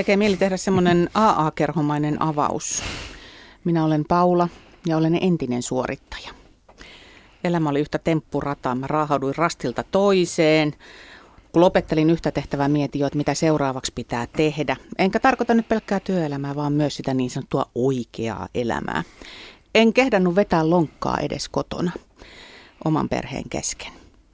tekee 0.00 0.16
mieli 0.16 0.36
tehdä 0.36 0.56
semmoinen 0.56 1.10
AA-kerhomainen 1.14 2.22
avaus. 2.22 2.82
Minä 3.64 3.84
olen 3.84 4.04
Paula 4.08 4.48
ja 4.86 4.96
olen 4.96 5.18
entinen 5.20 5.62
suorittaja. 5.62 6.30
Elämä 7.44 7.70
oli 7.70 7.80
yhtä 7.80 7.98
temppurataa. 7.98 8.74
Mä 8.74 8.86
raahauduin 8.86 9.34
rastilta 9.36 9.84
toiseen. 9.90 10.74
Kun 11.52 11.60
lopettelin 11.60 12.10
yhtä 12.10 12.30
tehtävää, 12.30 12.68
mietin 12.68 13.00
jo, 13.00 13.06
että 13.06 13.16
mitä 13.16 13.34
seuraavaksi 13.34 13.92
pitää 13.94 14.26
tehdä. 14.36 14.76
Enkä 14.98 15.20
tarkoita 15.20 15.54
nyt 15.54 15.68
pelkkää 15.68 16.00
työelämää, 16.00 16.54
vaan 16.54 16.72
myös 16.72 16.96
sitä 16.96 17.14
niin 17.14 17.30
sanottua 17.30 17.66
oikeaa 17.74 18.48
elämää. 18.54 19.02
En 19.74 19.92
kehdannut 19.92 20.36
vetää 20.36 20.70
lonkkaa 20.70 21.18
edes 21.18 21.48
kotona 21.48 21.92
oman 22.84 23.08
perheen 23.08 23.48
kesken. 23.50 23.92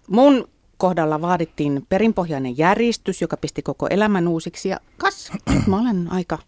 Mun 0.09 0.49
kohdalla 0.79 1.21
vaadittiin 1.21 1.87
perinpohjainen 1.89 2.59
järjestys, 2.59 3.21
joka 3.21 3.37
pisti 3.37 3.63
koko 3.63 3.87
elämän 3.91 4.29
uusiksi 4.29 4.69
ja 4.69 4.81
kas, 4.97 5.33
mä 5.67 5.81
olen 5.81 6.13
aika 6.13 6.39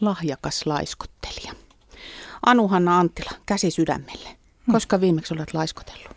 lahjakas 0.00 0.66
laiskottelija. 0.66 1.52
Anu-Hanna 2.46 2.98
Anttila, 2.98 3.30
käsi 3.46 3.70
sydämelle. 3.70 4.28
Koska 4.72 5.00
viimeksi 5.00 5.34
olet 5.34 5.54
laiskotellut? 5.54 6.16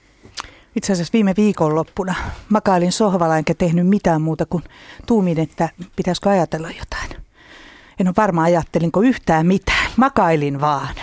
Itse 0.76 0.94
asiassa 0.94 1.14
viime 1.14 1.34
viikonloppuna 1.38 2.16
makailin 2.50 2.92
sohvalla 2.92 3.38
enkä 3.38 3.54
tehnyt 3.54 3.88
mitään 3.88 4.22
muuta 4.22 4.46
kuin 4.46 4.64
tuumin, 5.06 5.40
että 5.40 5.70
pitäisikö 5.96 6.30
ajatella 6.30 6.70
jotain. 6.72 7.24
En 8.00 8.08
ole 8.08 8.14
varma 8.18 8.44
ajattelinko 8.44 9.02
yhtään 9.02 9.46
mitään. 9.46 9.92
Makailin 9.98 10.62
vaan. 10.62 10.96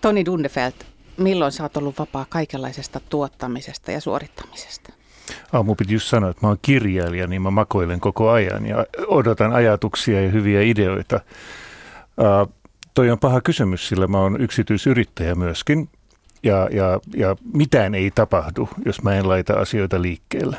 Toni 0.00 0.24
Dundefeld, 0.24 0.72
milloin 1.16 1.52
sä 1.52 1.62
oot 1.62 1.76
ollut 1.76 1.98
vapaa 1.98 2.26
kaikenlaisesta 2.28 3.00
tuottamisesta 3.00 3.92
ja 3.92 4.00
suorittamisesta? 4.00 4.92
Aamu 5.52 5.74
piti 5.74 5.94
just 5.94 6.08
sanoa, 6.08 6.30
että 6.30 6.46
mä 6.46 6.48
oon 6.48 6.58
kirjailija, 6.62 7.26
niin 7.26 7.42
mä 7.42 7.50
makoilen 7.50 8.00
koko 8.00 8.30
ajan 8.30 8.66
ja 8.66 8.86
odotan 9.06 9.52
ajatuksia 9.52 10.22
ja 10.22 10.30
hyviä 10.30 10.62
ideoita. 10.62 11.20
Uh, 12.18 12.52
toi 12.94 13.10
on 13.10 13.18
paha 13.18 13.40
kysymys, 13.40 13.88
sillä 13.88 14.06
mä 14.06 14.18
oon 14.18 14.40
yksityisyrittäjä 14.40 15.34
myöskin 15.34 15.88
ja, 16.42 16.68
ja, 16.72 17.00
ja 17.14 17.36
mitään 17.54 17.94
ei 17.94 18.10
tapahdu, 18.10 18.68
jos 18.84 19.02
mä 19.02 19.14
en 19.14 19.28
laita 19.28 19.54
asioita 19.54 20.02
liikkeelle. 20.02 20.56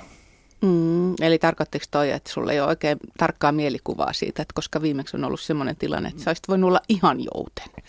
Mm, 0.62 1.14
eli 1.22 1.40
tarkoittiko 1.40 1.86
toi, 1.92 2.12
että 2.12 2.32
sulla 2.32 2.52
ei 2.52 2.60
ole 2.60 2.70
oikein 2.70 2.98
tarkkaa 3.18 3.52
mielikuvaa 3.52 4.14
siitä, 4.14 4.42
että 4.42 4.54
koska 4.54 4.82
viimeksi 4.82 5.18
on 5.18 5.24
ollut 5.24 5.40
sellainen 5.40 5.76
tilanne, 5.76 6.10
että 6.10 6.24
sä 6.24 6.30
olisit 6.30 6.48
voinut 6.48 6.68
olla 6.68 6.82
ihan 6.90 7.18
jouten? 7.20 7.84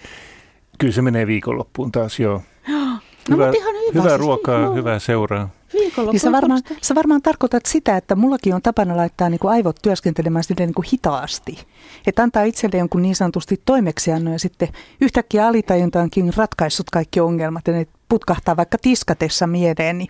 Kyllä 0.78 0.92
se 0.92 1.02
menee 1.02 1.26
viikonloppuun 1.26 1.92
taas, 1.92 2.20
joo. 2.20 2.42
No, 3.28 3.36
hyvä, 3.36 3.52
ihan 3.56 3.74
hyvä, 3.74 3.92
hyvää 3.94 4.08
siis 4.08 4.20
ruokaa, 4.20 4.60
no. 4.60 4.74
hyvää 4.74 4.98
seuraa. 4.98 5.50
Niin 5.78 6.20
sä 6.20 6.32
varmaan, 6.32 6.62
sä 6.82 6.94
varmaan 6.94 7.22
tarkoitat 7.22 7.66
sitä, 7.66 7.96
että 7.96 8.14
mullakin 8.14 8.54
on 8.54 8.62
tapana 8.62 8.96
laittaa 8.96 9.28
niin 9.28 9.38
kuin 9.38 9.52
aivot 9.52 9.76
työskentelemään 9.82 10.44
niin 10.58 10.74
kuin 10.74 10.88
hitaasti. 10.92 11.58
Että 12.06 12.22
antaa 12.22 12.42
itselle 12.42 12.78
jonkun 12.78 13.02
niin 13.02 13.16
sanotusti 13.16 13.62
toimeksiannon 13.64 14.32
ja 14.32 14.38
sitten 14.38 14.68
yhtäkkiä 15.00 15.46
alitajuntaankin 15.46 16.32
ratkaissut 16.36 16.90
kaikki 16.90 17.20
ongelmat 17.20 17.66
ja 17.66 17.72
ne 17.72 17.86
putkahtaa 18.08 18.56
vaikka 18.56 18.78
tiskatessa 18.78 19.46
mieleen. 19.46 19.98
Niin 19.98 20.08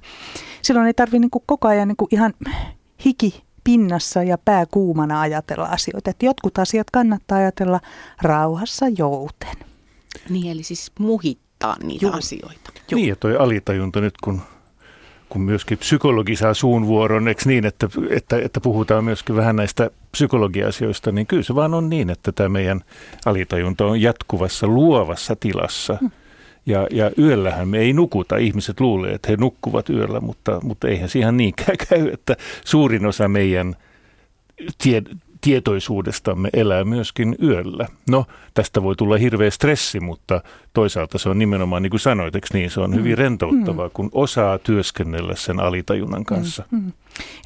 silloin 0.63 0.87
ei 0.87 0.95
tarvitse 0.95 1.19
niin 1.19 1.31
koko 1.47 1.69
ajan 1.69 1.89
niin 1.89 1.97
kuin 1.97 2.09
ihan 2.11 2.35
hiki 3.05 3.43
pinnassa 3.65 4.23
ja 4.23 4.39
pää 4.39 4.67
kuumana 4.67 5.21
ajatella 5.21 5.65
asioita. 5.65 6.11
Että 6.11 6.27
jotkut 6.27 6.59
asiat 6.59 6.91
kannattaa 6.91 7.39
ajatella 7.39 7.81
rauhassa 8.23 8.87
jouten. 8.89 9.67
Niin, 10.29 10.53
eli 10.53 10.63
siis 10.63 10.93
muhittaa 10.99 11.77
niitä 11.83 12.07
Joo. 12.07 12.17
asioita. 12.17 12.73
Joo. 12.91 12.97
Niin, 12.97 13.09
ja 13.09 13.17
toi 13.17 13.37
alitajunta 13.37 14.01
nyt, 14.01 14.15
kun 14.25 14.43
kun 15.29 15.43
myöskin 15.43 15.79
psykologi 15.79 16.37
saa 16.37 16.55
suun 16.55 16.87
vuoron, 16.87 17.29
eikö 17.29 17.43
niin, 17.47 17.67
että, 17.67 17.89
että, 18.11 18.39
että 18.39 18.61
puhutaan 18.61 19.05
myöskin 19.05 19.37
vähän 19.37 19.57
näistä 19.57 19.91
psykologiasioista, 20.13 21.13
niin 21.13 21.27
kyllä 21.27 21.43
se 21.43 21.55
vaan 21.55 21.75
on 21.75 21.91
niin, 21.91 22.11
että 22.11 22.33
tämä 22.33 22.49
meidän 22.49 22.81
alitajunta 23.27 23.87
on 23.87 24.01
jatkuvassa 24.01 24.67
luovassa 24.67 25.37
tilassa. 25.37 25.97
Hmm. 26.01 26.11
Ja, 26.67 26.87
ja 26.91 27.11
yöllähän 27.19 27.69
me 27.69 27.79
ei 27.79 27.93
nukuta. 27.93 28.37
Ihmiset 28.37 28.81
luulee, 28.81 29.13
että 29.13 29.31
he 29.31 29.37
nukkuvat 29.37 29.91
yöllä, 29.91 30.21
mutta, 30.21 30.61
mutta 30.63 30.89
eihän 30.89 31.09
siihen 31.09 31.37
niinkään 31.37 31.77
käy, 31.89 32.09
että 32.09 32.37
suurin 32.65 33.07
osa 33.07 33.29
meidän 33.29 33.77
tie, 34.83 35.03
tietoisuudestamme 35.49 36.49
elää 36.53 36.85
myöskin 36.85 37.37
yöllä. 37.43 37.87
No, 38.11 38.27
tästä 38.55 38.83
voi 38.83 38.97
tulla 38.97 39.17
hirveä 39.17 39.51
stressi, 39.51 40.01
mutta 40.01 40.43
toisaalta 40.73 41.19
se 41.19 41.29
on 41.29 41.39
nimenomaan, 41.39 41.83
niin 41.83 41.91
kuin 41.91 42.01
sanoit, 42.01 42.35
niin, 42.53 42.71
se 42.71 42.81
on 42.81 42.95
hyvin 42.95 43.13
mm. 43.13 43.19
rentouttavaa, 43.19 43.87
mm. 43.87 43.93
kun 43.95 44.09
osaa 44.13 44.59
työskennellä 44.59 45.37
sen 45.37 45.61
alitajunnan 45.61 46.25
kanssa. 46.25 46.65
Mm. 46.71 46.79
Mm. 46.79 46.93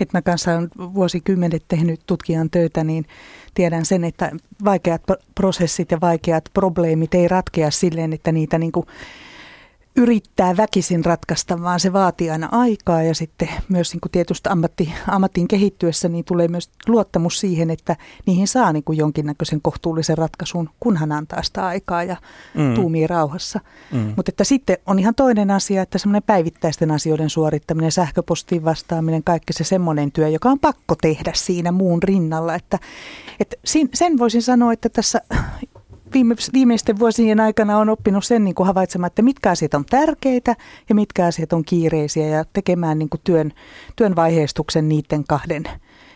Et 0.01 0.13
mä 0.13 0.23
kanssa 0.23 0.53
olen 0.53 0.69
vuosikymmenet 0.77 1.65
tehnyt 1.69 2.01
tutkijan 2.07 2.51
töitä, 2.51 2.85
niin 2.85 3.05
tiedän 3.55 3.85
sen, 3.85 4.05
että 4.05 4.31
vaikeat 4.65 5.03
prosessit 5.35 5.91
ja 5.91 6.01
vaikeat 6.01 6.45
probleemit 6.55 7.15
ei 7.15 7.29
ratkea 7.29 7.71
silleen, 7.71 8.13
että 8.13 8.33
niitä 8.33 8.59
niin 8.59 8.73
kuin 8.73 8.87
yrittää 9.97 10.57
väkisin 10.57 11.05
ratkaista, 11.05 11.63
vaan 11.63 11.81
se 11.81 11.93
vaatii 11.93 12.31
aina 12.31 12.49
aikaa 12.53 13.03
ja 13.03 13.15
sitten 13.15 13.49
myös 13.69 13.93
niin 13.93 14.01
kuin 14.01 14.13
tietysti 14.13 14.49
ammatti, 14.49 14.93
ammattiin 15.09 15.49
kehittyessä 15.49 16.09
niin 16.09 16.25
tulee 16.25 16.49
myös 16.49 16.71
luottamus 16.89 17.41
siihen, 17.41 17.71
että 17.71 17.97
niihin 18.27 18.49
saa 18.49 18.73
niin 18.73 18.85
kuin 18.85 18.99
jonkinnäköisen 18.99 19.63
kohtuullisen 19.63 20.19
ratkaisun, 20.19 20.71
kunhan 20.81 21.13
antaa 21.13 21.43
sitä 21.43 21.67
aikaa 21.67 22.05
ja 22.05 22.17
mm. 22.55 22.75
tuumii 22.75 23.07
rauhassa. 23.07 23.61
Mm. 23.93 24.13
Mutta 24.17 24.31
että 24.31 24.45
sitten 24.45 24.77
on 24.87 24.99
ihan 24.99 25.15
toinen 25.15 25.51
asia, 25.51 25.83
että 25.83 25.99
semmoinen 25.99 26.23
päivittäisten 26.23 26.91
asioiden 26.91 27.31
suorittaminen, 27.31 27.93
sähköpostiin 27.93 28.65
vastaaminen, 28.65 29.25
kaikki 29.25 29.53
se 29.53 29.65
semmoinen 29.65 30.13
työ, 30.13 30.29
joka 30.29 30.51
on 30.51 30.59
pakko 30.59 30.95
tehdä 31.03 31.33
siinä 31.35 31.73
muun 31.73 32.03
rinnalla. 32.03 32.55
Että, 32.55 32.79
että 33.41 33.57
sen 33.95 34.19
voisin 34.19 34.43
sanoa, 34.43 34.73
että 34.73 34.89
tässä 34.89 35.21
viime, 36.13 36.35
viimeisten 36.53 36.99
vuosien 36.99 37.41
aikana 37.41 37.79
on 37.79 37.89
oppinut 37.89 38.25
sen 38.25 38.45
niin 38.45 38.55
kuin 38.55 38.67
havaitsemaan, 38.67 39.07
että 39.07 39.23
mitkä 39.23 39.51
asiat 39.51 39.75
on 39.75 39.85
tärkeitä 39.85 40.57
ja 40.89 40.95
mitkä 40.95 41.27
asiat 41.27 41.53
on 41.53 41.65
kiireisiä 41.65 42.27
ja 42.27 42.45
tekemään 42.53 42.99
niin 42.99 43.09
kuin 43.09 43.21
työn, 43.25 43.53
työn 43.97 44.17
vaiheistuksen 44.17 44.89
niiden 44.89 45.25
kahden 45.29 45.65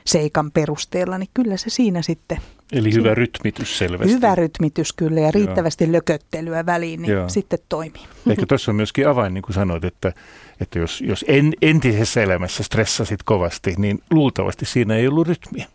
seikan 0.07 0.51
perusteella, 0.51 1.19
niin 1.19 1.29
kyllä 1.35 1.57
se 1.57 1.71
siinä 1.71 2.03
sitten. 2.03 2.39
Eli 2.73 2.93
hyvä 2.93 3.15
rytmitys 3.15 3.79
selvästi. 3.79 4.15
Hyvä 4.15 4.35
rytmitys 4.35 4.93
kyllä 4.93 5.21
ja 5.21 5.31
riittävästi 5.31 5.85
Joo. 5.85 5.93
lököttelyä 5.93 6.67
väliin, 6.67 7.03
niin 7.03 7.13
Joo. 7.13 7.29
sitten 7.29 7.59
toimii. 7.69 8.03
Ehkä 8.31 8.47
tuossa 8.47 8.73
on 8.73 8.77
myöskin 8.77 9.09
avain, 9.09 9.35
niin 9.35 9.43
kuin 9.43 9.55
sanoit, 9.55 9.85
että, 9.85 10.13
että 10.61 10.79
jos, 10.79 11.01
jos 11.01 11.25
en, 11.29 11.53
entisessä 11.63 12.23
elämässä 12.23 12.63
stressasit 12.63 13.23
kovasti, 13.23 13.75
niin 13.79 14.03
luultavasti 14.11 14.67
siinä 14.67 14.97
ei 14.97 15.09
ollut 15.09 15.29
rytmiä. 15.29 15.67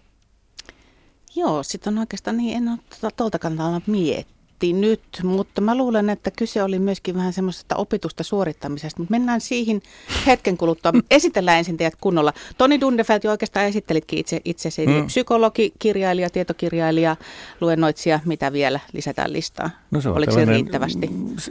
Joo, 1.36 1.64
sitten 1.64 1.94
on 1.94 2.00
oikeastaan 2.00 2.38
niin, 2.38 2.58
en 2.58 2.70
ole 2.70 2.78
tuota, 2.90 3.16
tuolta 3.16 3.40
kannalta 3.40 3.82
miettinyt, 3.88 5.02
mutta 5.24 5.62
mä 5.62 5.78
luulen, 5.78 6.10
että 6.10 6.32
kyse 6.32 6.64
oli 6.64 6.80
myöskin 6.80 7.16
vähän 7.16 7.34
semmoisesta 7.34 7.76
opitusta 7.76 8.24
suorittamisesta, 8.24 9.02
mutta 9.02 9.12
mennään 9.12 9.42
siihen 9.42 9.82
hetken 10.26 10.58
kuluttua. 10.58 10.92
Esitellään 11.12 11.58
ensin 11.58 11.78
teidät 11.78 11.96
kunnolla. 12.02 12.34
Toni 12.58 12.82
Dundefeld 12.82 13.20
jo 13.24 13.32
oikeastaan 13.32 13.66
esittelitkin 13.66 14.20
itse, 14.20 14.42
itsesi, 14.46 14.88
mm. 14.88 15.06
psykologi, 15.06 15.74
kirjailija, 15.80 16.30
tietokirjailija, 16.30 17.16
luennoitsija, 17.62 18.20
mitä 18.26 18.54
vielä 18.54 18.80
lisätään 18.94 19.34
listaa? 19.34 19.70
No 19.92 20.02
se 20.02 20.10
on 20.10 20.18
Oliko 20.18 20.32
se 20.32 20.46
riittävästi? 20.46 21.10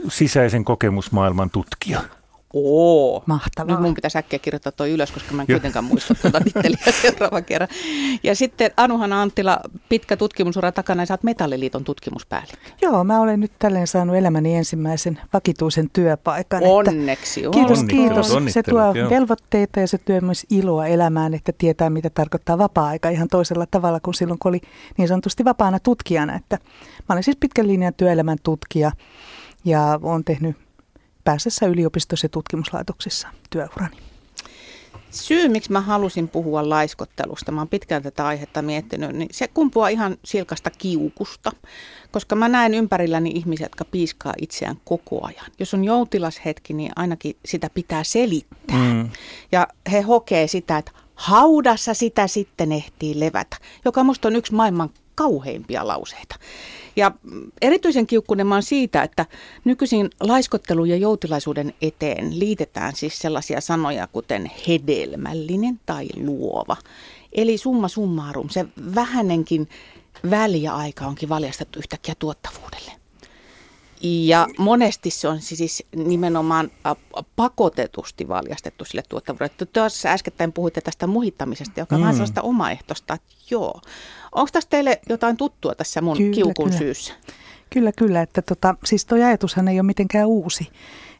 Sisäisen 0.09 0.65
kokemusmaailman 0.65 1.49
tutkija. 1.49 2.01
Oo. 2.53 3.23
Mahtavaa. 3.25 3.75
Nyt 3.75 3.81
mun 3.81 3.93
pitäisi 3.93 4.17
äkkiä 4.17 4.39
kirjoittaa 4.39 4.71
toi 4.71 4.91
ylös, 4.91 5.11
koska 5.11 5.33
mä 5.33 5.41
en 5.41 5.47
kuitenkaan 5.47 5.85
muista 5.85 6.15
tuota 6.15 6.41
titteliä 6.53 6.93
seuraava 7.01 7.41
kerran. 7.41 7.69
Ja 8.23 8.35
sitten 8.35 8.71
Anuhana 8.77 9.21
Anttila, 9.21 9.59
pitkä 9.89 10.17
tutkimusura 10.17 10.71
takana 10.71 11.01
ja 11.01 11.05
sä 11.05 11.13
oot 11.13 11.23
Metalliliiton 11.23 11.83
tutkimuspäällikkö. 11.83 12.57
Joo, 12.81 13.03
mä 13.03 13.19
olen 13.19 13.39
nyt 13.39 13.51
tälleen 13.59 13.87
saanut 13.87 14.15
elämäni 14.15 14.55
ensimmäisen 14.55 15.19
vakituisen 15.33 15.89
työpaikan. 15.93 16.63
Onneksi 16.63 17.47
on. 17.47 17.53
Kiitos, 17.53 17.83
kiitos. 17.83 18.33
Se 18.47 18.63
tuo 18.63 18.93
joo. 18.95 19.09
velvoitteita 19.09 19.79
ja 19.79 19.87
se 19.87 19.97
tuo 19.97 20.21
myös 20.21 20.45
iloa 20.49 20.87
elämään, 20.87 21.33
että 21.33 21.51
tietää 21.57 21.89
mitä 21.89 22.09
tarkoittaa 22.09 22.57
vapaa-aika 22.57 23.09
ihan 23.09 23.27
toisella 23.27 23.65
tavalla 23.71 23.99
kuin 23.99 24.13
silloin, 24.13 24.39
kun 24.39 24.49
oli 24.49 24.61
niin 24.97 25.07
sanotusti 25.07 25.45
vapaana 25.45 25.79
tutkijana. 25.79 26.35
Että 26.35 26.57
mä 27.09 27.13
olen 27.13 27.23
siis 27.23 27.37
pitkän 27.39 27.67
linjan 27.67 27.93
työelämän 27.93 28.37
tutkija 28.43 28.91
ja 29.65 29.99
olen 30.03 30.23
tehnyt 30.23 30.57
pääsessä 31.23 31.65
yliopistossa 31.65 32.25
ja 32.25 32.29
tutkimuslaitoksissa 32.29 33.27
työurani. 33.49 33.97
Syy, 35.11 35.49
miksi 35.49 35.71
mä 35.71 35.81
halusin 35.81 36.27
puhua 36.27 36.69
laiskottelusta, 36.69 37.51
mä 37.51 37.61
oon 37.61 37.67
pitkään 37.67 38.03
tätä 38.03 38.25
aihetta 38.25 38.61
miettinyt, 38.61 39.11
niin 39.11 39.29
se 39.31 39.47
kumpuaa 39.47 39.89
ihan 39.89 40.17
silkasta 40.25 40.69
kiukusta, 40.69 41.51
koska 42.11 42.35
mä 42.35 42.47
näen 42.47 42.73
ympärilläni 42.73 43.29
ihmisiä, 43.29 43.65
jotka 43.65 43.85
piiskaa 43.85 44.33
itseään 44.41 44.77
koko 44.85 45.25
ajan. 45.25 45.45
Jos 45.59 45.73
on 45.73 45.83
joutilas 45.83 46.41
hetki, 46.45 46.73
niin 46.73 46.91
ainakin 46.95 47.35
sitä 47.45 47.69
pitää 47.73 48.03
selittää. 48.03 48.93
Mm. 48.93 49.09
Ja 49.51 49.67
he 49.91 50.01
hokee 50.01 50.47
sitä, 50.47 50.77
että 50.77 50.91
haudassa 51.15 51.93
sitä 51.93 52.27
sitten 52.27 52.71
ehtii 52.71 53.19
levätä, 53.19 53.57
joka 53.85 54.03
musta 54.03 54.27
on 54.27 54.35
yksi 54.35 54.53
maailman 54.53 54.89
kauheimpia 55.15 55.87
lauseita. 55.87 56.35
Ja 56.95 57.11
erityisen 57.61 58.07
kiukkunen 58.07 58.47
mä 58.47 58.61
siitä, 58.61 59.03
että 59.03 59.25
nykyisin 59.65 60.09
laiskottelun 60.19 60.89
ja 60.89 60.97
joutilaisuuden 60.97 61.73
eteen 61.81 62.39
liitetään 62.39 62.95
siis 62.95 63.19
sellaisia 63.19 63.61
sanoja 63.61 64.07
kuten 64.07 64.51
hedelmällinen 64.67 65.79
tai 65.85 66.07
luova. 66.15 66.77
Eli 67.31 67.57
summa 67.57 67.87
summarum, 67.87 68.49
se 68.49 68.65
vähänenkin 68.95 69.69
väliaika 70.29 71.05
onkin 71.05 71.29
valjastettu 71.29 71.79
yhtäkkiä 71.79 72.15
tuottavuudelle. 72.19 73.00
Ja 74.03 74.47
monesti 74.57 75.09
se 75.09 75.27
on 75.27 75.41
siis 75.41 75.83
nimenomaan 75.95 76.71
pakotetusti 77.35 78.27
valjastettu 78.27 78.85
sille 78.85 79.03
tuottavuudelle. 79.09 79.67
Tuossa 79.73 80.09
äskettäin 80.09 80.53
puhuitte 80.53 80.81
tästä 80.81 81.07
muhittamisesta, 81.07 81.79
joka 81.79 81.95
on 81.95 81.99
mm. 81.99 82.03
vähän 82.03 82.15
sellaista 82.15 82.41
omaehtoista, 82.41 83.13
että 83.13 83.27
joo. 83.49 83.81
Onko 84.31 84.49
tässä 84.51 84.69
teille 84.69 84.99
jotain 85.09 85.37
tuttua 85.37 85.75
tässä 85.75 86.01
mun 86.01 86.17
kyllä, 86.17 86.33
kiukun 86.33 86.65
kyllä. 86.65 86.77
syyssä? 86.77 87.13
Kyllä, 87.69 87.91
kyllä. 87.91 88.21
Että 88.21 88.41
tota, 88.41 88.75
siis 88.85 89.05
tuo 89.05 89.17
ajatushan 89.17 89.67
ei 89.67 89.79
ole 89.79 89.85
mitenkään 89.85 90.27
uusi. 90.27 90.67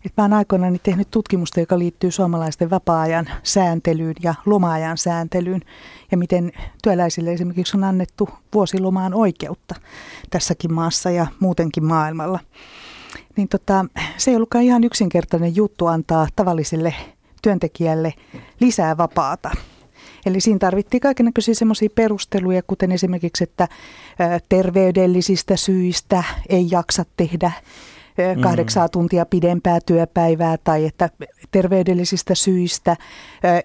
Et 0.06 0.13
mä 0.18 0.24
oon 0.24 0.33
aikoinaan 0.33 0.80
tehnyt 0.83 1.12
tutkimusta, 1.12 1.59
joka 1.59 1.80
liittyy 1.80 2.12
suomalaisten 2.12 2.69
vapaa-ajan 2.69 3.30
sääntelyyn 3.44 4.15
ja 4.24 4.36
loma-ajan 4.45 4.98
sääntelyyn 4.98 5.62
ja 6.12 6.18
miten 6.18 6.51
työläisille 6.83 7.33
esimerkiksi 7.33 7.77
on 7.77 7.83
annettu 7.83 8.30
vuosilomaan 8.53 9.13
oikeutta 9.13 9.75
tässäkin 10.30 10.74
maassa 10.74 11.12
ja 11.12 11.27
muutenkin 11.39 11.86
maailmalla. 11.86 12.39
Niin 13.38 13.48
tota, 13.48 13.86
se 14.18 14.31
ei 14.31 14.36
ollutkaan 14.36 14.63
ihan 14.63 14.83
yksinkertainen 14.83 15.56
juttu 15.56 15.88
antaa 15.88 16.27
tavalliselle 16.36 16.94
työntekijälle 17.42 18.13
lisää 18.59 18.97
vapaata. 18.97 19.51
Eli 20.25 20.42
siinä 20.42 20.59
tarvittiin 20.59 21.01
kaikenlaisia 21.01 21.56
semmoisia 21.56 21.89
perusteluja, 21.95 22.62
kuten 22.68 22.92
esimerkiksi, 22.92 23.44
että 23.44 23.68
terveydellisistä 24.50 25.56
syistä 25.56 26.24
ei 26.50 26.68
jaksa 26.71 27.06
tehdä 27.18 27.51
kahdeksaa 28.42 28.86
mm. 28.86 28.92
tuntia 28.92 29.25
pidempää 29.25 29.80
työpäivää 29.86 30.58
tai 30.63 30.86
että 30.86 31.10
terveydellisistä 31.52 32.36
syistä 32.36 32.96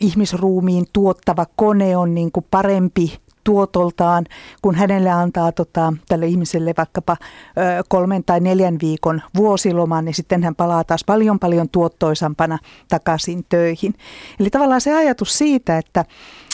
ihmisruumiin 0.00 0.84
tuottava 0.92 1.46
kone 1.56 1.96
on 1.96 2.14
niin 2.14 2.32
kuin 2.32 2.46
parempi 2.50 3.18
tuotoltaan, 3.46 4.24
kun 4.62 4.74
hänelle 4.74 5.10
antaa 5.10 5.52
tota, 5.52 5.92
tälle 6.08 6.26
ihmiselle 6.26 6.74
vaikkapa 6.76 7.16
ö, 7.20 7.84
kolmen 7.88 8.24
tai 8.24 8.40
neljän 8.40 8.76
viikon 8.82 9.22
vuosiloman, 9.36 10.04
niin 10.04 10.14
sitten 10.14 10.42
hän 10.42 10.54
palaa 10.54 10.84
taas 10.84 11.04
paljon 11.04 11.38
paljon 11.38 11.68
tuottoisampana 11.68 12.58
takaisin 12.88 13.44
töihin. 13.48 13.94
Eli 14.40 14.50
tavallaan 14.50 14.80
se 14.80 14.94
ajatus 14.94 15.38
siitä, 15.38 15.78
että, 15.78 16.04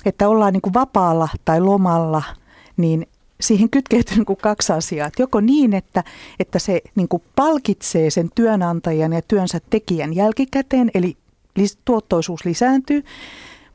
että 0.05 0.29
ollaan 0.29 0.53
niin 0.53 0.63
kuin 0.63 0.75
vapaalla 0.75 1.29
tai 1.45 1.61
lomalla, 1.61 2.23
niin 2.77 3.07
siihen 3.43 3.71
kytkeytyy 3.71 4.17
niin 4.17 4.27
kuin 4.27 4.37
kaksi 4.37 4.73
asiaa. 4.73 5.07
Että 5.07 5.23
joko 5.23 5.41
niin, 5.41 5.75
että, 5.75 6.05
että 6.41 6.59
se 6.59 6.81
niin 6.95 7.09
kuin 7.09 7.23
palkitsee 7.37 8.11
sen 8.11 8.31
työnantajan 8.35 9.13
ja 9.13 9.23
työnsä 9.23 9.61
tekijän 9.71 10.15
jälkikäteen, 10.15 10.91
eli 10.95 11.17
tuottoisuus 11.85 12.45
lisääntyy. 12.45 13.05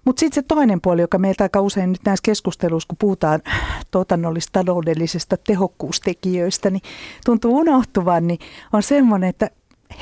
Mutta 0.05 0.19
sitten 0.19 0.43
se 0.43 0.47
toinen 0.47 0.81
puoli, 0.81 1.01
joka 1.01 1.17
meiltä 1.17 1.43
aika 1.43 1.61
usein 1.61 1.91
nyt 1.91 2.01
näissä 2.05 2.23
keskusteluissa, 2.23 2.87
kun 2.87 2.97
puhutaan 2.97 3.41
tuotannollis-taloudellisista 3.91 5.37
tehokkuustekijöistä, 5.47 6.69
niin 6.69 6.81
tuntuu 7.25 7.57
unohtuvan, 7.57 8.27
niin 8.27 8.39
on 8.73 8.83
semmoinen, 8.83 9.29
että 9.29 9.49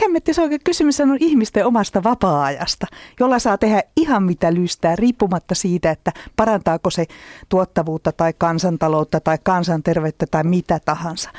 hemmetti, 0.01 0.33
se 0.33 0.41
oikein 0.41 0.61
kysymys 0.63 0.99
on 0.99 1.17
ihmisten 1.19 1.65
omasta 1.65 2.03
vapaa-ajasta, 2.03 2.87
jolla 3.19 3.39
saa 3.39 3.57
tehdä 3.57 3.83
ihan 3.97 4.23
mitä 4.23 4.53
lystää, 4.53 4.95
riippumatta 4.95 5.55
siitä, 5.55 5.91
että 5.91 6.11
parantaako 6.35 6.89
se 6.89 7.05
tuottavuutta 7.49 8.11
tai 8.11 8.33
kansantaloutta 8.37 9.19
tai 9.19 9.37
kansanterveyttä 9.43 10.25
tai 10.31 10.43
mitä 10.43 10.79
tahansa. 10.85 11.29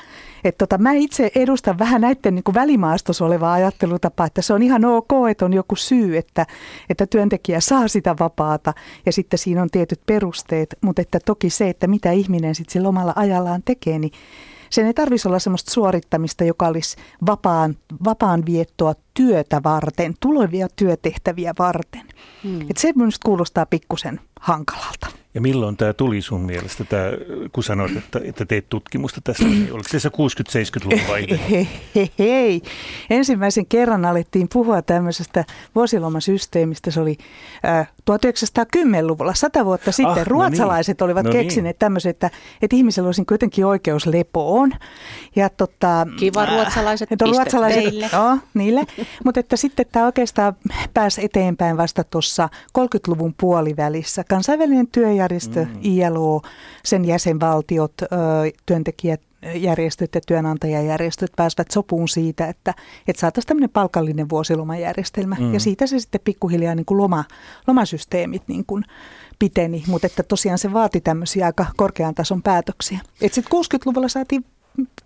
Et 0.45 0.59
tota, 0.59 0.79
mä 0.79 0.93
itse 0.93 1.31
edustan 1.35 1.79
vähän 1.79 2.01
näiden 2.01 2.35
niin 2.35 2.43
kuin 2.45 2.55
välimaastossa 2.55 3.25
olevaa 3.25 3.53
ajattelutapaa, 3.53 4.27
että 4.27 4.43
se 4.43 4.53
on 4.53 4.63
ihan 4.63 4.85
ok, 4.85 5.11
että 5.31 5.45
on 5.45 5.53
joku 5.53 5.77
syy, 5.77 6.17
että, 6.17 6.47
että 6.91 7.07
työntekijä 7.07 7.61
saa 7.61 7.89
sitä 7.89 8.17
vapaata 8.21 8.75
ja 9.07 9.13
sitten 9.13 9.39
siinä 9.39 9.63
on 9.63 9.71
tietyt 9.71 10.01
perusteet, 10.07 10.79
mutta 10.81 11.03
että 11.03 11.19
toki 11.25 11.51
se, 11.51 11.69
että 11.69 11.87
mitä 11.87 12.13
ihminen 12.13 12.55
sitten 12.55 12.73
sillä 12.73 12.89
omalla 12.89 13.13
ajallaan 13.17 13.63
tekee, 13.65 13.99
niin 13.99 14.13
sen 14.71 14.87
ei 14.87 14.95
tarvitsisi 14.95 15.29
olla 15.29 15.39
sellaista 15.39 15.71
suorittamista, 15.71 16.45
joka 16.45 16.67
olisi 16.67 16.97
vapaan, 17.27 17.77
vapaan 18.05 18.47
viettoa 18.47 18.95
työtä 19.15 19.61
varten, 19.65 20.15
tulevia 20.21 20.69
työtehtäviä 20.77 21.55
varten. 21.59 22.03
Hmm. 22.45 22.61
Et 22.71 22.77
se 22.77 22.93
minusta 22.97 23.25
kuulostaa 23.25 23.67
pikkusen 23.67 24.21
hankalalta. 24.41 25.07
Ja 25.37 25.41
milloin 25.41 25.77
tämä 25.77 25.93
tuli 25.93 26.23
sun 26.23 26.41
mielestä, 26.41 26.85
tämä, 26.85 27.05
kun 27.53 27.65
sanoit, 27.65 27.97
että, 27.97 28.21
että 28.25 28.47
teet 28.47 28.69
tutkimusta 28.69 29.21
tästä, 29.21 29.45
niin 29.45 29.73
oliko 29.73 29.89
se 29.89 30.01
se 30.01 30.09
60-70-luvun 30.09 31.09
vaihe? 31.09 31.41
Hei, 31.51 31.69
hei, 31.95 32.11
hei. 32.19 32.63
Ensimmäisen 33.11 33.67
kerran 33.67 34.05
alettiin 34.05 34.49
puhua 34.53 34.83
tämmöisestä 34.83 35.45
vuosilomasysteemistä. 35.75 36.91
Se 36.91 37.01
oli 37.01 37.17
äh, 37.65 37.93
1910-luvulla, 38.11 39.35
sata 39.35 39.65
vuotta 39.65 39.93
sitten. 39.93 40.19
Ah, 40.19 40.27
Ruotsalaiset 40.27 41.01
no 41.01 41.07
niin. 41.07 41.11
olivat 41.11 41.27
no 41.27 41.33
keksineet 41.33 41.75
niin. 41.75 41.79
tämmöisen, 41.79 42.11
että, 42.11 42.31
että 42.63 42.77
ihmisellä 42.77 43.07
olisi 43.07 43.25
kuitenkin 43.25 43.67
oikeus 43.67 44.07
lepoon. 44.07 44.73
Ja, 45.37 45.49
tota, 45.49 46.07
Kiva 46.19 46.47
ruotsalaiset, 46.47 47.13
että 47.13 47.25
ruotsalaiset 47.25 47.83
teille. 47.83 48.11
Joo, 48.13 48.39
niille. 48.55 48.85
Mutta 49.25 49.41
että 49.41 49.57
sitten 49.57 49.87
tämä 49.93 50.07
oikeastaan 50.07 50.57
pääsi 50.95 51.25
eteenpäin 51.25 51.77
vasta 51.77 52.05
tuossa 52.05 52.49
30-luvun 52.79 53.35
puolivälissä. 53.41 54.25
Kansainvälinen 54.29 54.87
työjärjestö, 54.87 55.65
mm. 55.65 55.79
ILO, 55.83 56.43
sen 56.85 57.05
jäsenvaltiot, 57.05 57.93
työntekijät, 58.67 59.21
järjestöt 59.55 60.15
ja 60.15 60.21
työnantajajärjestöt 60.27 61.33
pääsivät 61.37 61.71
sopuun 61.71 62.09
siitä, 62.09 62.47
että, 62.47 62.75
että 63.09 63.21
saataisiin 63.21 63.49
tämmöinen 63.49 63.71
palkallinen 63.71 64.29
vuosilomajärjestelmä. 64.29 65.37
Mm. 65.39 65.55
Ja 65.55 65.61
siitä 65.61 65.87
se 65.87 65.99
sitten 65.99 66.21
pikkuhiljaa 66.25 66.75
niin 66.75 66.87
kuin 66.87 66.99
loma, 66.99 67.25
lomasysteemit 67.67 68.43
niin 68.49 68.65
kuin 68.67 68.85
piteni, 69.39 69.85
mutta 69.87 70.07
että 70.07 70.23
tosiaan 70.23 70.59
se 70.59 70.73
vaati 70.73 71.01
tämmöisiä 71.01 71.47
aika 71.47 71.67
korkean 71.77 72.15
tason 72.15 72.43
päätöksiä. 72.43 72.99
Sitten 73.21 73.45
60-luvulla 73.45 74.09
saatiin 74.09 74.45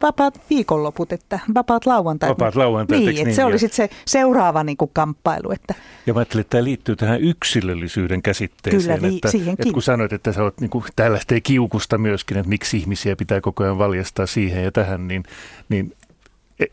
vapaat 0.02 0.40
viikonloput, 0.50 1.12
että 1.12 1.38
vapaat 1.54 1.86
lauantait. 1.86 2.30
Vapaat 2.30 2.54
lauantait. 2.54 3.00
Niin, 3.00 3.10
että 3.10 3.24
niin, 3.24 3.34
se 3.34 3.44
oli 3.44 3.58
sitten 3.58 3.76
se 3.76 3.96
seuraava 4.06 4.64
niin 4.64 4.76
kuin 4.76 4.90
kamppailu. 4.94 5.50
Että. 5.50 5.74
Ja 6.06 6.14
mä 6.14 6.20
ajattelin, 6.20 6.40
että 6.40 6.50
tämä 6.50 6.64
liittyy 6.64 6.96
tähän 6.96 7.20
yksilöllisyyden 7.20 8.22
käsitteeseen. 8.22 9.00
Kyllä, 9.00 9.14
että, 9.14 9.30
siihenkin. 9.30 9.62
että 9.62 9.74
kun 9.74 9.82
sanoit, 9.82 10.12
että 10.12 10.32
sä 10.32 10.42
oot 10.42 10.60
niin 10.60 10.70
kuin, 10.70 10.84
lähtee 11.08 11.40
kiukusta 11.40 11.98
myöskin, 11.98 12.36
että 12.36 12.48
miksi 12.48 12.76
ihmisiä 12.76 13.16
pitää 13.16 13.40
koko 13.40 13.64
ajan 13.64 13.78
valjastaa 13.78 14.26
siihen 14.26 14.64
ja 14.64 14.72
tähän, 14.72 15.08
niin, 15.08 15.22
niin 15.68 15.92
e, 16.60 16.66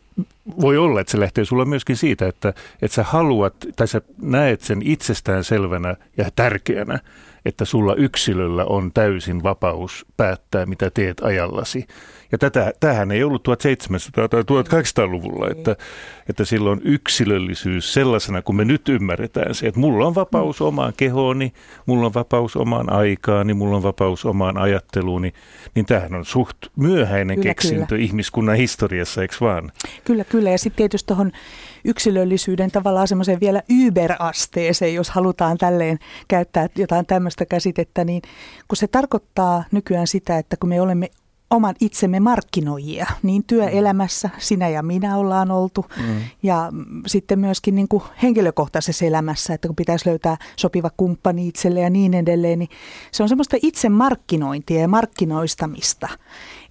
voi 0.62 0.78
olla, 0.78 1.02
että 1.02 1.12
se 1.12 1.20
lähtee 1.20 1.46
sulla 1.46 1.66
myöskin 1.66 1.96
siitä, 1.96 2.28
että, 2.28 2.54
että 2.82 2.96
sä 2.96 3.04
haluat 3.04 3.56
tai 3.76 3.88
sä 3.88 4.02
näet 4.22 4.62
sen 4.62 4.82
itsestään 4.84 5.44
selvänä 5.44 5.96
ja 6.18 6.30
tärkeänä, 6.36 7.00
että 7.46 7.66
sulla 7.66 7.96
yksilöllä 7.96 8.66
on 8.66 8.92
täysin 8.94 9.44
vapaus 9.44 10.06
päättää, 10.18 10.66
mitä 10.66 10.90
teet 10.90 11.20
ajallasi. 11.24 11.88
Ja 12.32 12.38
tätä, 12.38 12.74
tämähän 12.80 13.12
ei 13.12 13.24
ollut 13.24 13.48
1700- 13.48 14.28
tai 14.30 14.42
1800-luvulla, 14.42 15.50
että, 15.50 15.76
että 16.30 16.46
silloin 16.46 16.82
yksilöllisyys 16.84 17.94
sellaisena, 17.94 18.42
kun 18.42 18.56
me 18.56 18.66
nyt 18.66 18.90
ymmärretään 18.90 19.56
se, 19.56 19.68
että 19.68 19.80
mulla 19.80 20.08
on 20.08 20.16
vapaus 20.16 20.62
omaan 20.62 20.94
kehooni, 20.98 21.54
mulla 21.86 22.06
on 22.06 22.14
vapaus 22.14 22.56
omaan 22.56 22.92
aikaani, 22.92 23.54
mulla 23.54 23.78
on 23.78 23.84
vapaus 23.84 24.26
omaan 24.26 24.58
ajatteluuni, 24.58 25.34
niin 25.76 25.86
tämähän 25.86 26.16
on 26.16 26.26
suht 26.26 26.58
myöhäinen 26.76 27.36
kyllä, 27.36 27.50
keksintö 27.50 27.86
kyllä. 27.86 28.04
ihmiskunnan 28.04 28.56
historiassa, 28.56 29.22
eikö 29.22 29.36
vaan? 29.42 29.72
Kyllä, 30.06 30.24
kyllä. 30.24 30.37
Ja 30.38 30.58
sitten 30.58 30.78
tietysti 30.78 31.08
tuohon 31.08 31.32
yksilöllisyyden 31.86 32.72
tavallaan 32.72 33.08
semmoiseen 33.08 33.40
vielä 33.40 33.62
yberasteeseen, 33.70 34.94
jos 34.94 35.10
halutaan 35.10 35.58
tälleen 35.58 35.98
käyttää 36.28 36.68
jotain 36.76 37.06
tämmöistä 37.06 37.46
käsitettä, 37.46 38.04
niin 38.04 38.22
kun 38.68 38.78
se 38.78 38.88
tarkoittaa 38.88 39.64
nykyään 39.72 40.08
sitä, 40.08 40.38
että 40.38 40.58
kun 40.60 40.70
me 40.70 40.82
olemme 40.82 41.10
oman 41.50 41.76
itsemme 41.80 42.20
markkinoijia, 42.20 43.06
niin 43.24 43.44
työelämässä 43.44 44.30
sinä 44.38 44.70
ja 44.70 44.84
minä 44.84 45.18
ollaan 45.18 45.52
oltu 45.52 45.86
mm. 45.98 46.22
ja 46.44 46.72
sitten 47.08 47.40
myöskin 47.40 47.76
niin 47.76 47.88
kuin 47.88 48.04
henkilökohtaisessa 48.24 49.06
elämässä, 49.06 49.54
että 49.54 49.68
kun 49.68 49.76
pitäisi 49.76 50.10
löytää 50.10 50.38
sopiva 50.56 50.92
kumppani 50.98 51.48
itselle 51.48 51.80
ja 51.80 51.90
niin 51.90 52.14
edelleen, 52.14 52.60
niin 52.60 52.70
se 53.12 53.24
on 53.24 53.30
semmoista 53.30 53.58
itse 53.62 53.90
markkinointia 53.90 54.82
ja 54.82 54.88
markkinoistamista. 54.88 56.08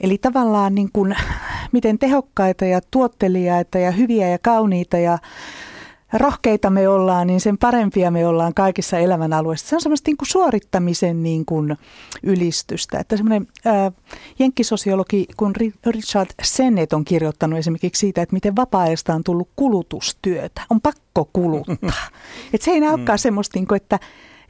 Eli 0.00 0.18
tavallaan 0.18 0.74
niin 0.74 0.90
kuin, 0.92 1.16
miten 1.72 1.98
tehokkaita 1.98 2.64
ja 2.64 2.80
tuottelijaita 2.90 3.78
ja 3.78 3.90
hyviä 3.90 4.28
ja 4.28 4.38
kauniita 4.38 4.98
ja 4.98 5.18
rohkeita 6.12 6.70
me 6.70 6.88
ollaan, 6.88 7.26
niin 7.26 7.40
sen 7.40 7.58
parempia 7.58 8.10
me 8.10 8.26
ollaan 8.26 8.54
kaikissa 8.54 8.98
elämänalueissa. 8.98 9.68
Se 9.68 9.74
on 9.74 9.80
semmoista 9.80 10.08
niin 10.08 10.16
kuin 10.16 10.28
suorittamisen 10.28 11.22
niin 11.22 11.44
kuin 11.44 11.76
ylistystä. 12.22 12.98
Että 12.98 13.16
semmoinen 13.16 13.46
ää, 13.64 13.92
jenkkisosiologi 14.38 15.26
kun 15.36 15.52
Richard 15.86 16.30
Sennett 16.42 16.92
on 16.92 17.04
kirjoittanut 17.04 17.58
esimerkiksi 17.58 18.00
siitä, 18.00 18.22
että 18.22 18.32
miten 18.32 18.56
vapaa-ajasta 18.56 19.14
on 19.14 19.24
tullut 19.24 19.48
kulutustyötä. 19.56 20.62
On 20.70 20.80
pakko 20.80 21.30
kuluttaa. 21.32 21.76
että 22.54 22.64
se 22.64 22.70
ei 22.70 22.76
enää 22.76 22.90
mm. 22.90 22.94
olekaan 22.94 23.18
semmoista, 23.18 23.58
niin 23.58 23.66
kuin, 23.66 23.76
että, 23.76 23.98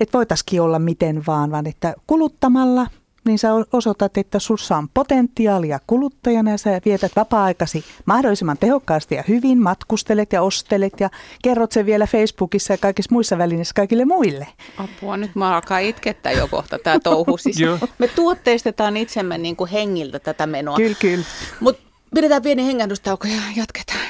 että 0.01 0.19
voitaisiin 0.19 0.63
olla 0.63 0.79
miten 0.79 1.23
vaan, 1.27 1.51
vaan 1.51 1.67
että 1.67 1.95
kuluttamalla 2.07 2.87
niin 3.27 3.39
sä 3.39 3.49
osoitat, 3.73 4.17
että 4.19 4.39
sussa 4.39 4.77
on 4.77 4.89
potentiaalia 4.95 5.81
kuluttajana 5.87 6.51
ja 6.51 6.59
sä 6.59 6.81
vietät 6.85 7.13
vapaa-aikasi 7.17 7.85
mahdollisimman 8.05 8.59
tehokkaasti 8.59 9.15
ja 9.15 9.25
hyvin, 9.29 9.63
matkustelet 9.63 10.33
ja 10.33 10.43
ostelet 10.43 10.93
ja 11.01 11.11
kerrot 11.43 11.73
sen 11.73 11.87
vielä 11.87 12.07
Facebookissa 12.07 12.73
ja 12.73 12.79
kaikissa 12.79 13.13
muissa 13.13 13.39
välineissä 13.39 13.75
kaikille 13.75 14.05
muille. 14.05 14.47
Apua, 14.79 15.17
nyt 15.17 15.35
mä 15.35 15.55
alkaa 15.55 15.79
itkettää 15.79 16.33
jo 16.33 16.49
kohta 16.49 16.79
tämä 16.79 17.01
touhu. 17.01 17.37
Siis 17.47 17.57
me 17.99 18.09
tuotteistetaan 18.09 18.97
itsemme 18.97 19.39
niin 19.39 19.57
kuin 19.57 19.71
hengiltä 19.71 20.19
tätä 20.19 20.47
menoa. 20.47 20.77
Kyllä, 20.77 20.97
kyllä. 21.01 21.25
Mutta 21.61 21.83
pidetään 22.15 22.43
pieni 22.43 22.67
hengähdystauko 22.67 23.27
ja 23.29 23.41
jatketaan. 23.57 24.07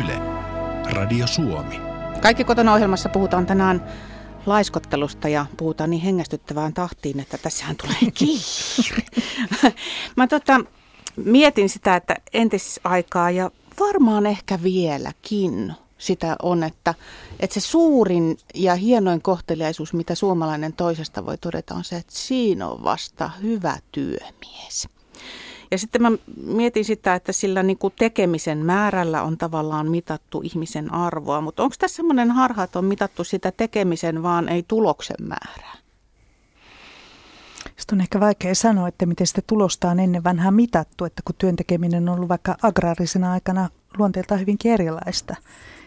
Yle, 0.00 0.18
Radio 0.92 1.26
Suomi. 1.26 1.80
Kaikki 2.20 2.44
kotona 2.44 2.74
ohjelmassa 2.74 3.08
puhutaan 3.08 3.46
tänään 3.46 3.84
laiskottelusta 4.46 5.28
ja 5.28 5.46
puhutaan 5.56 5.90
niin 5.90 6.02
hengästyttävään 6.02 6.74
tahtiin, 6.74 7.20
että 7.20 7.38
tässähän 7.38 7.76
tulee 7.76 8.10
kiire. 8.18 9.02
Mä 10.16 10.26
tota, 10.26 10.60
mietin 11.16 11.68
sitä, 11.68 11.96
että 11.96 12.16
entisaikaa 12.32 13.30
ja 13.30 13.50
varmaan 13.80 14.26
ehkä 14.26 14.62
vieläkin 14.62 15.72
sitä 15.98 16.36
on, 16.42 16.62
että, 16.62 16.94
että 17.40 17.54
se 17.54 17.60
suurin 17.60 18.38
ja 18.54 18.74
hienoin 18.74 19.22
kohteliaisuus, 19.22 19.92
mitä 19.92 20.14
suomalainen 20.14 20.72
toisesta 20.72 21.26
voi 21.26 21.38
todeta, 21.38 21.74
on 21.74 21.84
se, 21.84 21.96
että 21.96 22.12
siinä 22.14 22.68
on 22.68 22.84
vasta 22.84 23.30
hyvä 23.42 23.78
työmies. 23.92 24.88
Ja 25.72 25.78
sitten 25.78 26.02
mä 26.02 26.10
mietin 26.36 26.84
sitä, 26.84 27.14
että 27.14 27.32
sillä 27.32 27.62
niin 27.62 27.78
kuin 27.78 27.94
tekemisen 27.98 28.58
määrällä 28.58 29.22
on 29.22 29.38
tavallaan 29.38 29.90
mitattu 29.90 30.40
ihmisen 30.44 30.94
arvoa, 30.94 31.40
mutta 31.40 31.62
onko 31.62 31.74
tässä 31.78 31.96
semmoinen 31.96 32.30
harha, 32.30 32.62
että 32.62 32.78
on 32.78 32.84
mitattu 32.84 33.24
sitä 33.24 33.52
tekemisen, 33.52 34.22
vaan 34.22 34.48
ei 34.48 34.64
tuloksen 34.68 35.16
määrää? 35.20 35.74
Sitten 37.76 37.96
on 37.96 38.00
ehkä 38.00 38.20
vaikea 38.20 38.54
sanoa, 38.54 38.88
että 38.88 39.06
miten 39.06 39.26
sitä 39.26 39.42
tulosta 39.46 39.90
on 39.90 40.00
ennen 40.00 40.24
vanhaa 40.24 40.50
mitattu, 40.50 41.04
että 41.04 41.22
kun 41.24 41.34
työntekeminen 41.38 42.08
on 42.08 42.14
ollut 42.14 42.28
vaikka 42.28 42.56
agraarisena 42.62 43.32
aikana 43.32 43.68
luonteeltaan 43.98 44.40
hyvinkin 44.40 44.72
erilaista. 44.72 45.36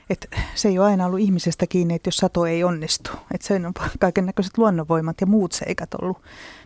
Et 0.10 0.28
se 0.56 0.68
ei 0.68 0.80
ole 0.80 0.88
aina 0.88 1.06
ollut 1.06 1.20
ihmisestä 1.20 1.68
kiinni, 1.68 1.94
että 1.94 2.08
jos 2.08 2.18
sato 2.18 2.46
ei 2.46 2.64
onnistu. 2.64 3.12
Että 3.34 3.48
se 3.48 3.54
on 3.54 3.74
kaiken 4.00 4.26
näköiset 4.26 4.58
luonnonvoimat 4.58 5.22
ja 5.22 5.28
muut 5.28 5.52
seikat 5.52 5.94
ollut 5.94 6.22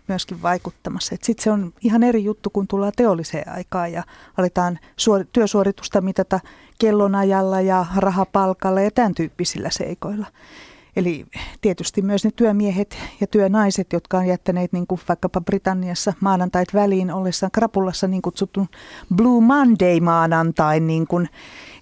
myöskin 0.09 0.41
vaikuttamassa. 0.41 1.15
Sitten 1.21 1.43
se 1.43 1.51
on 1.51 1.73
ihan 1.81 2.03
eri 2.03 2.23
juttu, 2.23 2.49
kun 2.49 2.67
tullaan 2.67 2.93
teolliseen 2.95 3.51
aikaan 3.51 3.91
ja 3.91 4.03
aletaan 4.37 4.79
suor- 4.97 5.25
työsuoritusta 5.33 6.01
mitata 6.01 6.39
kellonajalla 6.79 7.61
ja 7.61 7.85
rahapalkalla 7.95 8.81
ja 8.81 8.91
tämän 8.91 9.15
tyyppisillä 9.15 9.69
seikoilla. 9.69 10.27
Eli 10.95 11.25
tietysti 11.61 12.01
myös 12.01 12.25
ne 12.25 12.31
työmiehet 12.35 12.97
ja 13.21 13.27
työnaiset, 13.27 13.93
jotka 13.93 14.17
on 14.17 14.27
jättäneet 14.27 14.73
niin 14.73 14.87
kuin 14.87 15.01
vaikkapa 15.09 15.41
Britanniassa 15.41 16.13
maanantait 16.19 16.73
väliin 16.73 17.11
ollessaan 17.11 17.51
krapulassa 17.51 18.07
niin 18.07 18.21
kutsutun 18.21 18.69
Blue 19.15 19.41
Monday 19.41 19.99
maanantain, 19.99 20.87
niin 20.87 21.07
kuin, 21.07 21.29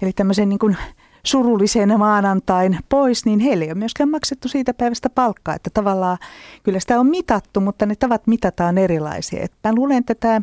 eli 0.01 0.13
tämmöisen 0.13 0.49
niin 0.49 0.59
kuin 0.59 0.77
surullisen 1.23 1.99
maanantain 1.99 2.79
pois, 2.89 3.25
niin 3.25 3.39
heille 3.39 3.65
ei 3.65 3.71
ole 3.71 3.77
myöskään 3.77 4.09
maksettu 4.09 4.47
siitä 4.47 4.73
päivästä 4.73 5.09
palkkaa. 5.09 5.55
Että 5.55 5.69
tavallaan 5.73 6.17
kyllä 6.63 6.79
sitä 6.79 6.99
on 6.99 7.07
mitattu, 7.07 7.61
mutta 7.61 7.85
ne 7.85 7.95
tavat 7.95 8.27
mitataan 8.27 8.77
erilaisia. 8.77 9.43
Että 9.43 9.69
mä 9.69 9.75
luulen, 9.75 9.97
että 9.97 10.15
tämä 10.15 10.41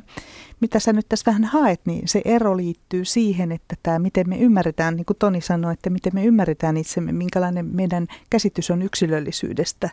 mitä 0.64 0.78
sä 0.78 0.92
nyt 0.92 1.08
tässä 1.08 1.30
vähän 1.30 1.44
haet, 1.44 1.80
niin 1.86 2.08
se 2.08 2.22
ero 2.24 2.56
liittyy 2.56 3.04
siihen, 3.04 3.52
että 3.52 3.76
tämä, 3.82 3.98
miten 3.98 4.28
me 4.28 4.38
ymmärretään, 4.38 4.96
niin 4.96 5.04
kuin 5.04 5.16
Toni 5.18 5.40
sanoi, 5.40 5.72
että 5.72 5.90
miten 5.90 6.14
me 6.14 6.24
ymmärretään 6.24 6.76
itsemme, 6.76 7.12
minkälainen 7.12 7.66
meidän 7.66 8.06
käsitys 8.30 8.70
on 8.70 8.82
yksilöllisyydestä 8.82 9.90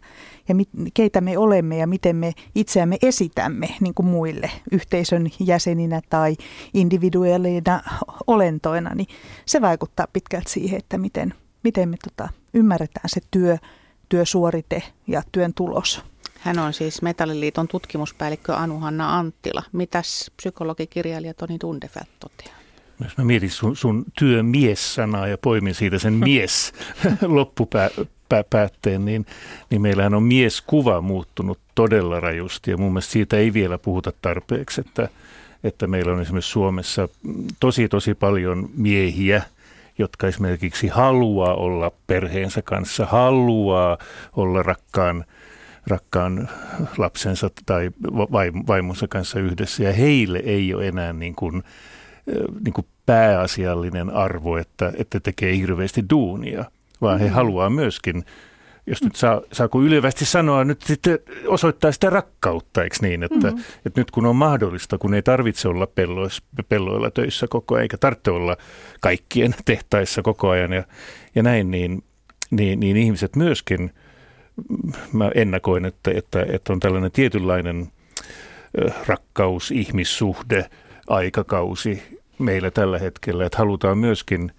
ja 0.47 0.55
mit, 0.55 0.69
keitä 0.93 1.21
me 1.21 1.37
olemme 1.37 1.77
ja 1.77 1.87
miten 1.87 2.15
me 2.15 2.33
itseämme 2.55 2.97
esitämme 3.01 3.67
niin 3.79 3.93
kuin 3.93 4.05
muille 4.05 4.51
yhteisön 4.71 5.29
jäseninä 5.39 6.01
tai 6.09 6.35
individuaalina 6.73 7.81
olentoina, 8.27 8.95
niin 8.95 9.07
se 9.45 9.61
vaikuttaa 9.61 10.07
pitkälti 10.13 10.49
siihen, 10.51 10.77
että 10.77 10.97
miten, 10.97 11.33
miten 11.63 11.89
me 11.89 11.97
tota, 12.03 12.29
ymmärretään 12.53 13.09
se 13.09 13.21
työ, 13.31 13.57
työsuorite 14.09 14.83
ja 15.07 15.21
työn 15.31 15.53
tulos. 15.53 16.10
Hän 16.41 16.59
on 16.59 16.73
siis 16.73 17.01
Metalliliiton 17.01 17.67
tutkimuspäällikkö 17.67 18.55
Anu-Hanna 18.55 19.17
Anttila. 19.17 19.63
Mitäs 19.71 20.31
psykologikirjailija 20.37 21.33
Toni 21.33 21.57
Tundefeld 21.59 22.05
toteaa? 22.19 22.57
Jos 23.03 23.17
mä 23.17 23.23
mietin 23.23 23.49
sun, 23.49 23.75
sun 23.75 24.05
työmies-sanaa 24.19 25.27
ja 25.27 25.37
poimin 25.37 25.75
siitä 25.75 25.99
sen 25.99 26.13
mies 26.25 26.73
loppupäätteen, 27.21 29.05
niin, 29.05 29.25
niin 29.69 29.81
meillähän 29.81 30.13
on 30.13 30.23
mieskuva 30.23 31.01
muuttunut 31.01 31.59
todella 31.75 32.19
rajusti 32.19 32.71
ja 32.71 32.77
mun 32.77 32.91
mielestä 32.91 33.11
siitä 33.11 33.37
ei 33.37 33.53
vielä 33.53 33.77
puhuta 33.77 34.13
tarpeeksi, 34.21 34.81
että, 34.81 35.09
että 35.63 35.87
meillä 35.87 36.13
on 36.13 36.21
esimerkiksi 36.21 36.51
Suomessa 36.51 37.09
tosi 37.59 37.89
tosi 37.89 38.13
paljon 38.13 38.69
miehiä, 38.77 39.41
jotka 39.97 40.27
esimerkiksi 40.27 40.87
haluaa 40.87 41.55
olla 41.55 41.91
perheensä 42.07 42.61
kanssa, 42.61 43.05
haluaa 43.05 43.97
olla 44.35 44.63
rakkaan 44.63 45.25
rakkaan 45.87 46.49
lapsensa 46.97 47.49
tai 47.65 47.91
vaimonsa 48.67 49.07
kanssa 49.07 49.39
yhdessä 49.39 49.83
ja 49.83 49.93
heille 49.93 50.41
ei 50.45 50.73
ole 50.73 50.87
enää 50.87 51.13
niin 51.13 51.35
kuin, 51.35 51.63
niin 52.65 52.73
kuin 52.73 52.87
pääasiallinen 53.05 54.09
arvo, 54.09 54.57
että, 54.57 54.93
että 54.97 55.19
tekee 55.19 55.57
hirveästi 55.57 56.05
duunia, 56.09 56.65
vaan 57.01 57.19
he 57.19 57.25
mm. 57.27 57.33
haluaa 57.33 57.69
myöskin 57.69 58.23
jos 58.87 59.03
nyt 59.03 59.15
saa, 59.15 59.41
saako 59.51 59.81
ylevästi 59.81 60.25
sanoa, 60.25 60.63
nyt 60.63 60.81
sitten 60.81 61.19
osoittaa 61.47 61.91
sitä 61.91 62.09
rakkautta, 62.09 62.83
eikö 62.83 62.95
niin, 63.01 63.23
että, 63.23 63.47
mm-hmm. 63.47 63.63
että 63.85 64.01
nyt 64.01 64.11
kun 64.11 64.25
on 64.25 64.35
mahdollista, 64.35 64.97
kun 64.97 65.13
ei 65.13 65.21
tarvitse 65.21 65.67
olla 65.67 65.87
pellois, 65.87 66.41
pelloilla 66.69 67.11
töissä 67.11 67.47
koko 67.49 67.75
ajan, 67.75 67.81
eikä 67.81 67.97
tarvitse 67.97 68.31
olla 68.31 68.57
kaikkien 69.01 69.55
tehtaissa 69.65 70.21
koko 70.21 70.49
ajan 70.49 70.73
ja, 70.73 70.83
ja 71.35 71.43
näin, 71.43 71.71
niin, 71.71 72.03
niin, 72.51 72.79
niin 72.79 72.97
ihmiset 72.97 73.35
myöskin 73.35 73.91
mä 75.13 75.31
ennakoin, 75.35 75.85
että, 75.85 76.11
että, 76.11 76.45
että 76.49 76.73
on 76.73 76.79
tällainen 76.79 77.11
tietynlainen 77.11 77.87
rakkaus, 79.07 79.71
ihmissuhde, 79.71 80.69
aikakausi 81.07 82.19
meillä 82.39 82.71
tällä 82.71 82.99
hetkellä, 82.99 83.45
että 83.45 83.57
halutaan 83.57 83.97
myöskin 83.97 84.51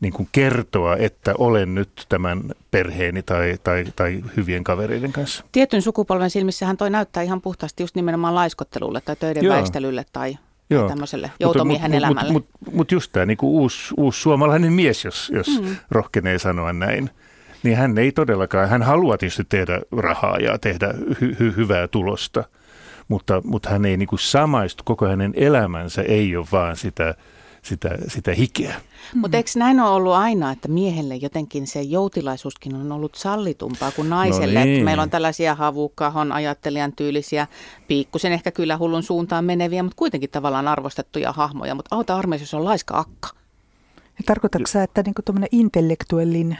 niin 0.00 0.12
kuin 0.12 0.28
kertoa, 0.32 0.96
että 0.96 1.34
olen 1.38 1.74
nyt 1.74 2.06
tämän 2.08 2.42
perheeni 2.70 3.22
tai, 3.22 3.58
tai, 3.64 3.84
tai 3.96 4.22
hyvien 4.36 4.64
kavereiden 4.64 5.12
kanssa. 5.12 5.44
Tietyn 5.52 5.82
sukupolven 5.82 6.30
silmissähän 6.30 6.76
toi 6.76 6.90
näyttää 6.90 7.22
ihan 7.22 7.40
puhtaasti 7.40 7.82
just 7.82 7.94
nimenomaan 7.94 8.34
laiskottelulle 8.34 9.00
tai 9.00 9.16
töiden 9.16 9.44
Joo. 9.44 9.54
väistelylle 9.56 10.04
tai 10.12 10.38
Joo. 10.70 10.88
tämmöiselle 10.88 11.30
joutomiehen 11.40 11.90
mut, 11.90 11.98
elämälle. 11.98 12.32
Mutta 12.32 12.50
mut, 12.64 12.74
mut 12.74 12.92
just 12.92 13.12
tämä 13.12 13.26
niin 13.26 13.38
uusi, 13.42 13.94
uusi 13.96 14.20
suomalainen 14.20 14.72
mies, 14.72 15.04
jos, 15.04 15.32
jos 15.34 15.60
mm. 15.60 15.76
rohkenee 15.90 16.38
sanoa 16.38 16.72
näin 16.72 17.10
niin 17.66 17.76
hän 17.76 17.98
ei 17.98 18.12
todellakaan, 18.12 18.68
hän 18.68 18.82
haluaa 18.82 19.18
tietysti 19.18 19.44
tehdä 19.48 19.80
rahaa 19.92 20.38
ja 20.38 20.58
tehdä 20.58 20.88
hy- 20.92 21.34
hy- 21.34 21.56
hyvää 21.56 21.88
tulosta, 21.88 22.44
mutta, 23.08 23.42
mutta 23.44 23.70
hän 23.70 23.84
ei 23.84 23.96
niin 23.96 24.08
kuin 24.08 24.18
samaistu, 24.18 24.82
koko 24.86 25.06
hänen 25.06 25.32
elämänsä 25.36 26.02
ei 26.02 26.36
ole 26.36 26.46
vaan 26.52 26.76
sitä, 26.76 27.14
sitä, 27.62 27.98
sitä 28.08 28.34
hikeä. 28.34 28.74
Mm-hmm. 28.74 29.20
Mutta 29.20 29.36
eikö 29.36 29.50
näin 29.56 29.80
ole 29.80 29.90
ollut 29.90 30.12
aina, 30.12 30.50
että 30.50 30.68
miehelle 30.68 31.16
jotenkin 31.16 31.66
se 31.66 31.82
joutilaisuuskin 31.82 32.74
on 32.74 32.92
ollut 32.92 33.14
sallitumpaa 33.14 33.90
kuin 33.90 34.10
naiselle? 34.10 34.58
No 34.58 34.64
niin. 34.64 34.74
että 34.74 34.84
meillä 34.84 35.02
on 35.02 35.10
tällaisia 35.10 35.54
havukkahon 35.54 36.32
ajattelijan 36.32 36.92
tyylisiä, 36.92 37.46
piikkusen 37.88 38.32
ehkä 38.32 38.50
kyllä 38.50 38.76
hullun 38.76 39.02
suuntaan 39.02 39.44
meneviä, 39.44 39.82
mutta 39.82 39.96
kuitenkin 39.96 40.30
tavallaan 40.30 40.68
arvostettuja 40.68 41.32
hahmoja. 41.32 41.74
Mutta 41.74 41.96
auta 41.96 42.16
armeijassa 42.16 42.56
on 42.56 42.64
laiska 42.64 42.98
akka. 42.98 43.28
Ja 44.18 44.24
tarkoitatko 44.26 44.66
sä, 44.66 44.82
että 44.82 45.02
niinku 45.02 45.22
intellektuellin 45.52 46.58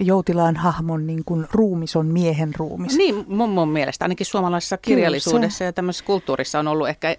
joutilaan 0.00 0.56
hahmon 0.56 1.06
niin 1.06 1.24
kuin 1.24 1.46
ruumis 1.52 1.96
on 1.96 2.06
miehen 2.06 2.54
ruumis. 2.56 2.96
Niin, 2.96 3.24
mun, 3.28 3.50
mun 3.50 3.68
mielestä 3.68 4.04
ainakin 4.04 4.26
suomalaisessa 4.26 4.76
kirjallisuudessa 4.76 5.64
ja 5.64 5.72
tämmöisessä 5.72 6.04
kulttuurissa 6.04 6.58
on 6.58 6.68
ollut 6.68 6.88
ehkä 6.88 7.16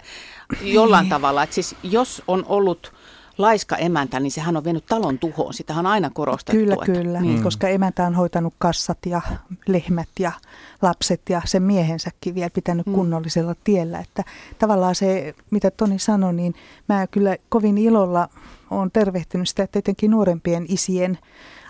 jollain 0.62 1.04
niin. 1.04 1.10
tavalla, 1.10 1.44
että 1.44 1.54
siis 1.54 1.76
jos 1.84 2.24
on 2.28 2.46
ollut 2.48 2.94
laiska 3.38 3.76
emäntä, 3.76 4.20
niin 4.20 4.32
sehän 4.32 4.58
on 4.58 4.64
vienyt 4.64 4.86
talon 4.86 5.20
tuhoon. 5.20 5.54
Sitä 5.54 5.74
on 5.74 5.86
aina 5.86 6.10
korostettu. 6.10 6.60
Kyllä, 6.60 6.74
että, 6.74 6.86
kyllä, 6.86 7.22
niin. 7.22 7.44
koska 7.44 7.68
emäntä 7.68 8.08
on 8.08 8.16
hoitanut 8.16 8.54
kassat 8.58 8.98
ja 9.06 9.22
lehmät 9.68 10.10
ja 10.20 10.32
lapset 10.82 11.22
ja 11.30 11.42
sen 11.46 11.64
miehensäkin 11.64 12.36
vielä 12.36 12.50
pitänyt 12.50 12.86
mm. 12.86 12.94
kunnollisella 12.94 13.56
tiellä. 13.64 14.00
Että 14.00 14.24
tavallaan 14.60 14.96
se, 14.96 15.36
mitä 15.52 15.72
Toni 15.72 16.00
sanoi, 16.00 16.34
niin 16.34 16.54
mä 16.90 17.08
kyllä 17.08 17.38
kovin 17.50 17.78
ilolla 17.78 18.30
olen 18.72 18.92
tervehtinyt 18.92 19.50
sitä, 19.50 19.64
että 19.64 19.80
etenkin 19.80 20.12
nuorempien 20.12 20.66
isien 20.70 21.18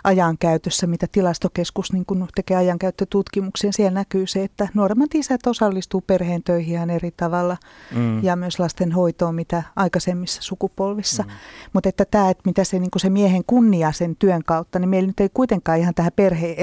ajankäytössä, 0.08 0.86
mitä 0.86 1.06
tilastokeskus 1.12 1.92
niin 1.92 2.06
kun 2.06 2.28
tekee 2.34 2.56
ajankäyttötutkimuksia, 2.56 3.72
siellä 3.72 3.90
näkyy 3.90 4.26
se, 4.26 4.44
että 4.44 4.68
nuoremmat 4.74 5.14
isät 5.14 5.46
osallistuu 5.46 6.00
perheen 6.00 6.42
töihin 6.42 6.74
ihan 6.74 6.90
eri 6.90 7.10
tavalla 7.10 7.56
mm. 7.94 8.24
ja 8.24 8.36
myös 8.36 8.58
lasten 8.58 8.92
hoitoon, 8.92 9.34
mitä 9.34 9.62
aikaisemmissa 9.76 10.42
sukupolvissa. 10.42 11.22
Mm. 11.22 11.30
Mutta 11.72 11.88
että 11.88 12.04
tämä, 12.04 12.30
että 12.30 12.42
mitä 12.44 12.64
se, 12.64 12.78
niin 12.78 12.90
se 12.96 13.10
miehen 13.10 13.42
kunnia 13.46 13.92
sen 13.92 14.16
työn 14.16 14.44
kautta, 14.44 14.78
niin 14.78 14.88
meillä 14.88 15.06
nyt 15.06 15.20
ei 15.20 15.28
kuitenkaan 15.34 15.78
ihan 15.78 15.94
tähän 15.94 16.12
perheen 16.16 16.56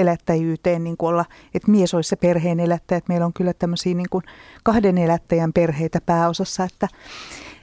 niin 0.84 0.96
olla, 0.98 1.24
että 1.54 1.70
mies 1.70 1.94
olisi 1.94 2.08
se 2.08 2.16
perheen 2.16 2.60
elättäjä. 2.60 2.96
Että 2.96 3.12
meillä 3.12 3.26
on 3.26 3.32
kyllä 3.32 3.52
tämmöisiä 3.52 3.94
niin 3.94 4.22
kahden 4.62 4.98
elättäjän 4.98 5.52
perheitä 5.52 6.00
pääosassa, 6.00 6.64
että 6.64 6.88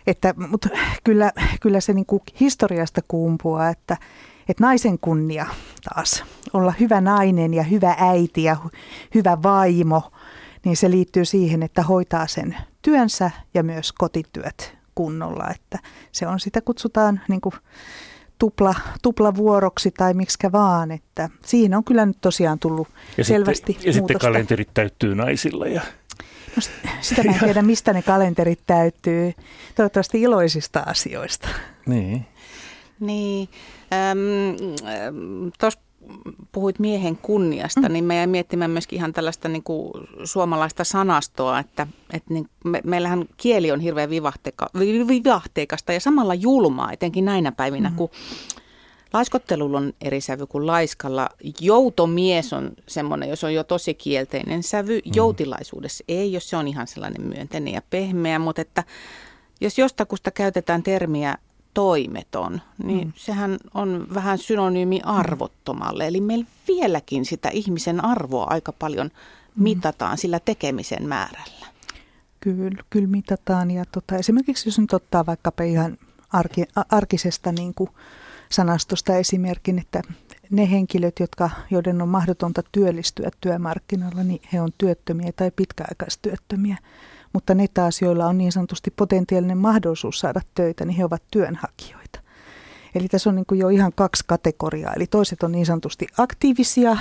että, 0.08 0.34
mutta 0.38 0.70
kyllä, 1.04 1.32
kyllä 1.62 1.80
se 1.80 1.94
niin 1.94 2.06
kuin 2.06 2.22
historiasta 2.40 3.02
kumpuaa, 3.08 3.70
että, 3.70 3.98
että 4.50 4.64
naisen 4.64 5.00
kunnia 5.00 5.46
taas, 5.94 6.24
olla 6.54 6.74
hyvä 6.80 7.02
nainen 7.02 7.54
ja 7.54 7.64
hyvä 7.64 7.96
äiti 8.00 8.44
ja 8.44 8.58
hyvä 9.16 9.38
vaimo, 9.44 10.12
niin 10.66 10.78
se 10.78 10.92
liittyy 10.92 11.26
siihen, 11.26 11.64
että 11.64 11.84
hoitaa 11.84 12.28
sen 12.28 12.58
työnsä 12.82 13.32
ja 13.54 13.64
myös 13.64 13.92
kotityöt 13.92 14.78
kunnolla. 14.96 15.48
Että 15.56 15.80
se 16.12 16.28
on 16.28 16.40
sitä 16.40 16.62
kutsutaan 16.62 17.22
niin 17.28 17.42
kuin 17.42 17.56
tupla, 18.40 18.76
tuplavuoroksi 19.02 19.92
tai 19.92 20.14
miksikä 20.14 20.52
vaan, 20.52 20.92
että 20.92 21.30
siinä 21.46 21.78
on 21.78 21.84
kyllä 21.84 22.06
nyt 22.06 22.18
tosiaan 22.22 22.60
tullut 22.60 22.88
ja 23.18 23.24
selvästi 23.24 23.74
sitten, 23.74 23.90
Ja 23.90 23.94
sitten 23.94 24.20
kalenterit 24.20 24.70
täyttyy 24.74 25.16
naisilla 25.16 25.68
ja 25.68 25.82
No, 26.56 26.62
sitä 27.02 27.24
mä 27.24 27.32
en 27.32 27.40
tiedä, 27.40 27.62
mistä 27.62 27.94
ne 27.94 28.02
kalenterit 28.02 28.60
täytyy. 28.68 29.34
Toivottavasti 29.76 30.22
iloisista 30.22 30.80
asioista. 30.80 31.50
Niin. 31.86 32.26
Niin. 33.00 33.50
Ähm, 33.94 35.50
Tuossa 35.60 35.80
puhuit 36.52 36.80
miehen 36.80 37.18
kunniasta, 37.18 37.82
mm. 37.82 37.94
niin 37.94 38.06
me 38.06 38.16
jäi 38.16 38.28
miettimään 38.28 38.72
myöskin 38.72 38.98
ihan 38.98 39.14
tällaista 39.14 39.50
niin 39.50 39.64
kuin 39.64 39.92
suomalaista 40.24 40.84
sanastoa, 40.84 41.60
että, 41.60 41.88
että 42.14 42.34
niin 42.34 42.50
me, 42.64 42.82
meillähän 42.84 43.26
kieli 43.38 43.72
on 43.72 43.80
hirveän 43.80 44.10
vivahteika, 44.10 44.70
vivahteikasta 45.08 45.94
ja 45.94 46.00
samalla 46.00 46.34
julmaa, 46.34 46.92
etenkin 46.92 47.26
näinä 47.26 47.52
päivinä, 47.52 47.90
mm. 47.90 47.96
kun 47.96 48.10
Laiskottelulla 49.14 49.78
on 49.78 49.94
eri 50.02 50.22
sävy 50.22 50.48
kuin 50.48 50.68
laiskalla. 50.68 51.30
Joutomies 51.62 52.54
on 52.54 52.72
semmoinen, 52.88 53.30
jos 53.30 53.44
on 53.44 53.54
jo 53.54 53.64
tosi 53.64 53.94
kielteinen 53.94 54.64
sävy. 54.64 55.00
Mm. 55.06 55.12
Joutilaisuudessa 55.16 56.04
ei, 56.08 56.34
jos 56.34 56.50
se 56.50 56.58
on 56.58 56.68
ihan 56.68 56.88
sellainen 56.88 57.22
myönteinen 57.22 57.74
ja 57.74 57.82
pehmeä, 57.90 58.40
mutta 58.40 58.62
että 58.62 58.84
jos 59.62 59.78
jostakusta 59.78 60.32
käytetään 60.32 60.84
termiä 60.84 61.38
toimeton, 61.74 62.62
niin 62.84 63.08
mm. 63.08 63.14
sehän 63.16 63.58
on 63.74 64.08
vähän 64.14 64.38
synonyymi 64.38 65.02
arvottomalle. 65.04 66.08
Eli 66.08 66.22
meillä 66.22 66.46
vieläkin 66.68 67.26
sitä 67.26 67.50
ihmisen 67.50 68.06
arvoa 68.06 68.48
aika 68.50 68.72
paljon 68.72 69.08
mm. 69.08 69.64
mitataan 69.64 70.18
sillä 70.18 70.40
tekemisen 70.40 71.08
määrällä. 71.08 71.68
Kyllä, 72.40 72.84
kyllä 72.90 73.08
mitataan. 73.08 73.72
Ja 73.72 73.86
tota, 73.92 74.16
esimerkiksi 74.16 74.70
jos 74.70 74.80
nyt 74.80 74.94
ottaa 74.94 75.26
vaikkapa 75.26 75.64
ihan 75.64 75.98
arki, 76.34 76.66
arkisesta 76.90 77.52
niin 77.52 77.74
kuin 77.74 77.90
sanastosta 78.52 79.16
esimerkin, 79.16 79.80
että 79.80 80.02
ne 80.50 80.72
henkilöt, 80.72 81.20
jotka, 81.20 81.50
joiden 81.72 82.02
on 82.02 82.10
mahdotonta 82.10 82.64
työllistyä 82.72 83.30
työmarkkinoilla, 83.42 84.24
niin 84.24 84.42
he 84.54 84.62
on 84.62 84.70
työttömiä 84.78 85.32
tai 85.36 85.52
pitkäaikaistyöttömiä. 85.52 86.78
Mutta 87.34 87.54
ne 87.56 87.66
taas, 87.74 88.02
joilla 88.02 88.26
on 88.26 88.38
niin 88.38 88.52
sanotusti 88.52 88.92
potentiaalinen 88.92 89.58
mahdollisuus 89.58 90.20
saada 90.20 90.42
töitä, 90.56 90.86
niin 90.86 90.98
he 90.98 91.06
ovat 91.06 91.24
työnhakijoita. 91.32 92.20
Eli 92.96 93.08
tässä 93.08 93.30
on 93.30 93.36
niin 93.36 93.46
kuin 93.46 93.60
jo 93.60 93.70
ihan 93.70 93.92
kaksi 93.96 94.24
kategoriaa. 94.28 94.94
Eli 94.94 95.08
toiset 95.08 95.44
on 95.44 95.52
niin 95.52 95.66
sanotusti 95.66 96.08
aktiivisia 96.18 96.98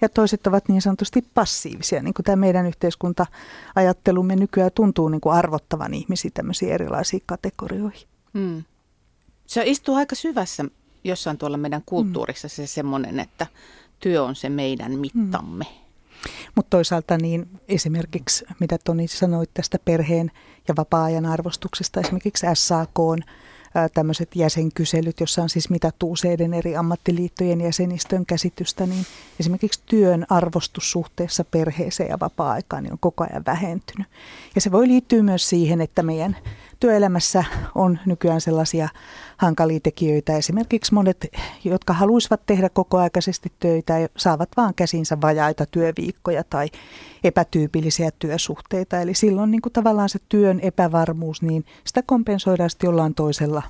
ja 0.00 0.08
toiset 0.08 0.46
ovat 0.46 0.68
niin 0.68 0.82
sanotusti 0.82 1.24
passiivisia. 1.34 2.02
Niin 2.02 2.14
kuin 2.14 2.24
tämä 2.24 2.36
meidän 2.36 2.66
yhteiskunta-ajattelumme 2.66 4.36
nykyään 4.36 4.70
tuntuu 4.74 5.08
niin 5.08 5.20
kuin 5.20 5.34
arvottavan 5.34 5.94
ihmisiä 5.94 6.30
tämmöisiin 6.34 6.72
erilaisiin 6.72 7.22
kategorioihin. 7.26 8.08
Hmm. 8.38 8.64
Se 9.46 9.62
istuu 9.66 9.94
aika 9.94 10.14
syvässä 10.14 10.64
jossain 11.04 11.38
tuolla 11.38 11.56
meidän 11.56 11.82
kulttuurissa 11.86 12.48
se 12.48 12.66
semmoinen, 12.66 13.20
että 13.20 13.46
työ 14.00 14.24
on 14.24 14.36
se 14.36 14.48
meidän 14.48 14.92
mittamme. 14.92 15.64
Mm. 15.64 15.85
Mutta 16.54 16.70
toisaalta 16.70 17.18
niin 17.18 17.48
esimerkiksi, 17.68 18.44
mitä 18.60 18.78
Toni 18.84 19.08
sanoi 19.08 19.44
tästä 19.54 19.78
perheen 19.84 20.30
ja 20.68 20.74
vapaa-ajan 20.76 21.26
arvostuksesta, 21.26 22.00
esimerkiksi 22.00 22.46
SAK 22.54 22.98
on 22.98 23.18
tämmöiset 23.94 24.36
jäsenkyselyt, 24.36 25.20
jossa 25.20 25.42
on 25.42 25.48
siis 25.48 25.70
mitattu 25.70 26.12
useiden 26.12 26.54
eri 26.54 26.76
ammattiliittojen 26.76 27.60
jäsenistön 27.60 28.26
käsitystä, 28.26 28.86
niin 28.86 29.06
esimerkiksi 29.40 29.80
työn 29.86 30.26
arvostus 30.28 30.90
suhteessa 30.90 31.44
perheeseen 31.44 32.08
ja 32.08 32.20
vapaa-aikaan 32.20 32.82
niin 32.82 32.92
on 32.92 32.98
koko 32.98 33.24
ajan 33.30 33.42
vähentynyt. 33.46 34.06
Ja 34.54 34.60
se 34.60 34.72
voi 34.72 34.88
liittyä 34.88 35.22
myös 35.22 35.48
siihen, 35.48 35.80
että 35.80 36.02
meidän 36.02 36.36
työelämässä 36.80 37.44
on 37.74 37.98
nykyään 38.06 38.40
sellaisia 38.40 38.88
hankalia 39.36 39.80
tekijöitä. 39.80 40.36
Esimerkiksi 40.36 40.94
monet, 40.94 41.26
jotka 41.64 41.92
haluaisivat 41.92 42.46
tehdä 42.46 42.68
kokoaikaisesti 42.68 43.52
töitä, 43.60 43.94
saavat 44.16 44.48
vaan 44.56 44.74
käsinsä 44.74 45.20
vajaita 45.20 45.66
työviikkoja 45.66 46.44
tai 46.44 46.68
epätyypillisiä 47.24 48.10
työsuhteita. 48.18 49.00
Eli 49.00 49.14
silloin 49.14 49.50
niin 49.50 49.62
kuin 49.62 49.72
tavallaan 49.72 50.08
se 50.08 50.18
työn 50.28 50.60
epävarmuus, 50.60 51.42
niin 51.42 51.64
sitä 51.84 52.02
kompensoidaan 52.06 52.70
sitten 52.70 52.88
jollain 52.88 53.14
toisella 53.14 53.62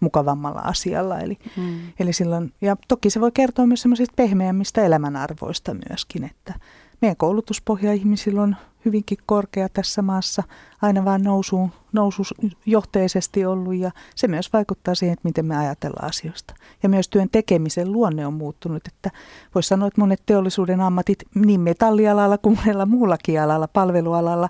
mukavammalla 0.00 0.60
asialla. 0.60 1.18
Eli, 1.18 1.38
hmm. 1.56 1.80
eli 2.00 2.12
silloin, 2.12 2.52
ja 2.60 2.76
toki 2.88 3.10
se 3.10 3.20
voi 3.20 3.32
kertoa 3.32 3.66
myös 3.66 3.82
semmoisista 3.82 4.14
pehmeämmistä 4.16 4.82
elämänarvoista 4.82 5.76
myöskin, 5.88 6.24
että 6.24 6.54
meidän 7.00 7.16
koulutuspohja 7.16 7.92
ihmisillä 7.92 8.42
on 8.42 8.56
hyvinkin 8.84 9.18
korkea 9.26 9.68
tässä 9.68 10.02
maassa, 10.02 10.42
aina 10.82 11.04
vaan 11.04 11.22
nousuun, 11.22 11.70
nousujohteisesti 11.92 13.44
ollut 13.44 13.74
ja 13.74 13.90
se 14.14 14.28
myös 14.28 14.52
vaikuttaa 14.52 14.94
siihen, 14.94 15.12
että 15.12 15.28
miten 15.28 15.46
me 15.46 15.56
ajatellaan 15.56 16.08
asioista. 16.08 16.54
Ja 16.82 16.88
myös 16.88 17.08
työn 17.08 17.28
tekemisen 17.32 17.92
luonne 17.92 18.26
on 18.26 18.34
muuttunut, 18.34 18.86
että 18.86 19.10
voisi 19.54 19.68
sanoa, 19.68 19.88
että 19.88 20.00
monet 20.00 20.22
teollisuuden 20.26 20.80
ammatit 20.80 21.18
niin 21.34 21.60
metallialalla 21.60 22.38
kuin 22.38 22.58
monella 22.58 22.86
muullakin 22.86 23.40
alalla, 23.40 23.68
palvelualalla 23.68 24.48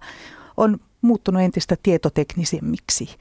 on 0.56 0.78
muuttunut 1.02 1.42
entistä 1.42 1.76
tietoteknisemmiksi. 1.82 3.16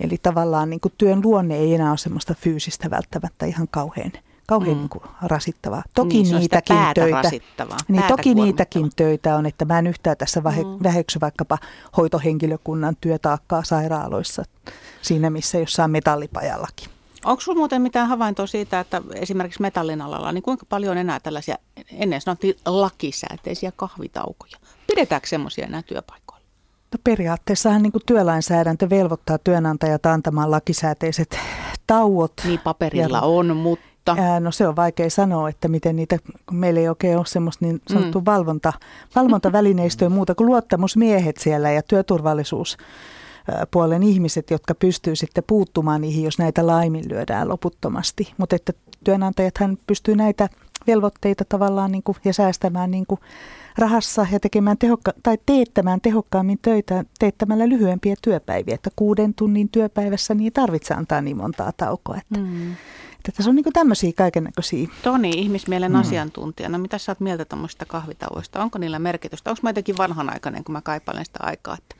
Eli 0.00 0.18
tavallaan 0.22 0.70
niin 0.70 0.80
kuin 0.80 0.94
työn 0.98 1.22
luonne 1.24 1.56
ei 1.56 1.74
enää 1.74 1.90
ole 1.90 1.98
semmoista 1.98 2.34
fyysistä 2.34 2.90
välttämättä 2.90 3.46
ihan 3.46 3.68
kauhean 3.70 4.12
kauhean 4.48 4.76
mm. 4.76 4.80
niin 4.80 5.10
rasittavaa. 5.22 5.82
Toki 5.94 6.22
niin, 6.22 6.36
niitäkin 6.36 6.76
töitä, 6.94 7.30
niin 7.88 8.02
toki 8.08 8.34
niitäkin 8.34 8.90
töitä 8.96 9.36
on, 9.36 9.46
että 9.46 9.64
mä 9.64 9.78
en 9.78 9.86
yhtään 9.86 10.16
tässä 10.16 10.44
vähe, 10.44 10.62
mm. 10.62 10.78
väheksy 10.82 11.20
vaikkapa 11.20 11.58
hoitohenkilökunnan 11.96 12.96
työtaakkaa 13.00 13.64
sairaaloissa 13.64 14.42
siinä, 15.02 15.30
missä 15.30 15.58
jossain 15.58 15.90
metallipajallakin. 15.90 16.88
Onko 17.24 17.40
sinulla 17.40 17.58
muuten 17.58 17.82
mitään 17.82 18.08
havaintoa 18.08 18.46
siitä, 18.46 18.80
että 18.80 19.02
esimerkiksi 19.14 19.62
metallin 19.62 20.02
alalla, 20.02 20.32
niin 20.32 20.42
kuinka 20.42 20.66
paljon 20.68 20.90
on 20.90 20.98
enää 20.98 21.20
tällaisia, 21.20 21.56
ennen 21.92 22.20
sanottiin 22.20 22.56
lakisääteisiä 22.66 23.72
kahvitaukoja? 23.76 24.56
Pidetäänkö 24.86 25.28
semmoisia 25.28 25.66
enää 25.66 25.82
työpaikoilla? 25.82 26.44
No 26.92 26.98
periaatteessahan 27.04 27.82
niin 27.82 27.92
työlainsäädäntö 28.06 28.90
velvoittaa 28.90 29.38
työnantajat 29.38 30.06
antamaan 30.06 30.50
lakisääteiset 30.50 31.38
tauot. 31.86 32.32
Niin 32.44 32.60
paperilla 32.60 33.18
ja, 33.18 33.22
on, 33.22 33.56
mutta 33.56 33.87
mutta... 34.12 34.30
Ää, 34.30 34.40
no 34.40 34.52
se 34.52 34.68
on 34.68 34.76
vaikea 34.76 35.10
sanoa, 35.10 35.48
että 35.48 35.68
miten 35.68 35.96
niitä, 35.96 36.18
kun 36.46 36.56
meillä 36.56 36.80
ei 36.80 36.88
oikein 36.88 37.18
ole 37.18 37.26
semmoista 37.26 37.64
niin 37.64 37.80
sanottu 37.88 38.20
mm. 38.20 38.24
valvonta, 38.26 38.72
valvontavälineistöä 39.16 40.08
muuta 40.18 40.34
kuin 40.34 40.46
luottamusmiehet 40.46 41.36
siellä 41.36 41.70
ja 41.70 41.82
työturvallisuus 41.82 42.76
puolen 43.70 44.02
ihmiset, 44.02 44.50
jotka 44.50 44.74
pystyy 44.74 45.16
sitten 45.16 45.44
puuttumaan 45.46 46.00
niihin, 46.00 46.24
jos 46.24 46.38
näitä 46.38 46.66
laiminlyödään 46.66 47.48
loputtomasti. 47.48 48.32
Mutta 48.38 48.56
että 48.56 48.72
työnantajathan 49.04 49.78
pystyy 49.86 50.16
näitä 50.16 50.48
velvoitteita 50.86 51.44
tavallaan 51.48 51.92
niin 51.92 52.02
kuin, 52.02 52.16
ja 52.24 52.32
säästämään 52.32 52.90
niin 52.90 53.06
kuin 53.06 53.20
rahassa 53.78 54.26
ja 54.32 54.40
tekemään 54.40 54.78
tehokka- 54.78 55.20
tai 55.22 55.38
teettämään 55.46 56.00
tehokkaammin 56.00 56.58
töitä 56.62 57.04
teettämällä 57.18 57.68
lyhyempiä 57.68 58.14
työpäiviä. 58.22 58.74
Että 58.74 58.90
kuuden 58.96 59.34
tunnin 59.34 59.68
työpäivässä 59.68 60.34
niin 60.34 60.52
tarvitsee 60.52 60.96
antaa 60.96 61.20
niin 61.20 61.36
montaa 61.36 61.72
taukoa. 61.76 62.16
Että, 62.16 62.40
mm. 62.40 62.74
Että 63.28 63.36
tässä 63.36 63.50
on 63.50 63.56
niin 63.56 63.72
tämmöisiä 63.72 64.12
kaikennäköisiä. 64.16 64.88
Toni, 65.02 65.30
ihmismielen 65.30 65.92
mm. 65.92 65.98
asiantuntijana, 65.98 66.78
mitä 66.78 66.98
sä 66.98 67.12
oot 67.12 67.20
mieltä 67.20 67.44
tuommoisista 67.44 67.84
kahvitauoista? 67.84 68.62
Onko 68.62 68.78
niillä 68.78 68.98
merkitystä? 68.98 69.50
Onko 69.50 69.60
mä 69.62 69.68
jotenkin 69.68 69.98
vanhanaikainen, 69.98 70.64
kun 70.64 70.72
mä 70.72 70.80
kaipailen 70.82 71.24
sitä 71.24 71.38
aikaa, 71.42 71.74
että 71.74 71.96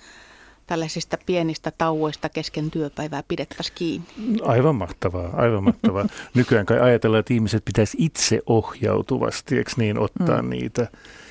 tällaisista 0.67 1.19
pienistä 1.27 1.73
tauoista 1.79 2.29
kesken 2.29 2.71
työpäivää 2.71 3.23
pidettäisiin 3.29 3.75
kiinni. 3.75 4.07
Aivan 4.43 4.75
mahtavaa, 4.75 5.31
aivan 5.33 5.65
mahtavaa. 5.65 6.07
Nykyään 6.35 6.67
kai 6.67 6.81
ajatellaan, 6.81 7.21
että 7.21 7.35
ihmiset 7.35 7.65
pitäisi 7.65 7.97
itse 8.01 8.41
ohjautuvasti, 8.47 9.59
eikö 9.59 9.71
niin, 9.77 9.99
ottaa 9.99 10.43
mm. 10.43 10.51
niitä. 10.51 10.83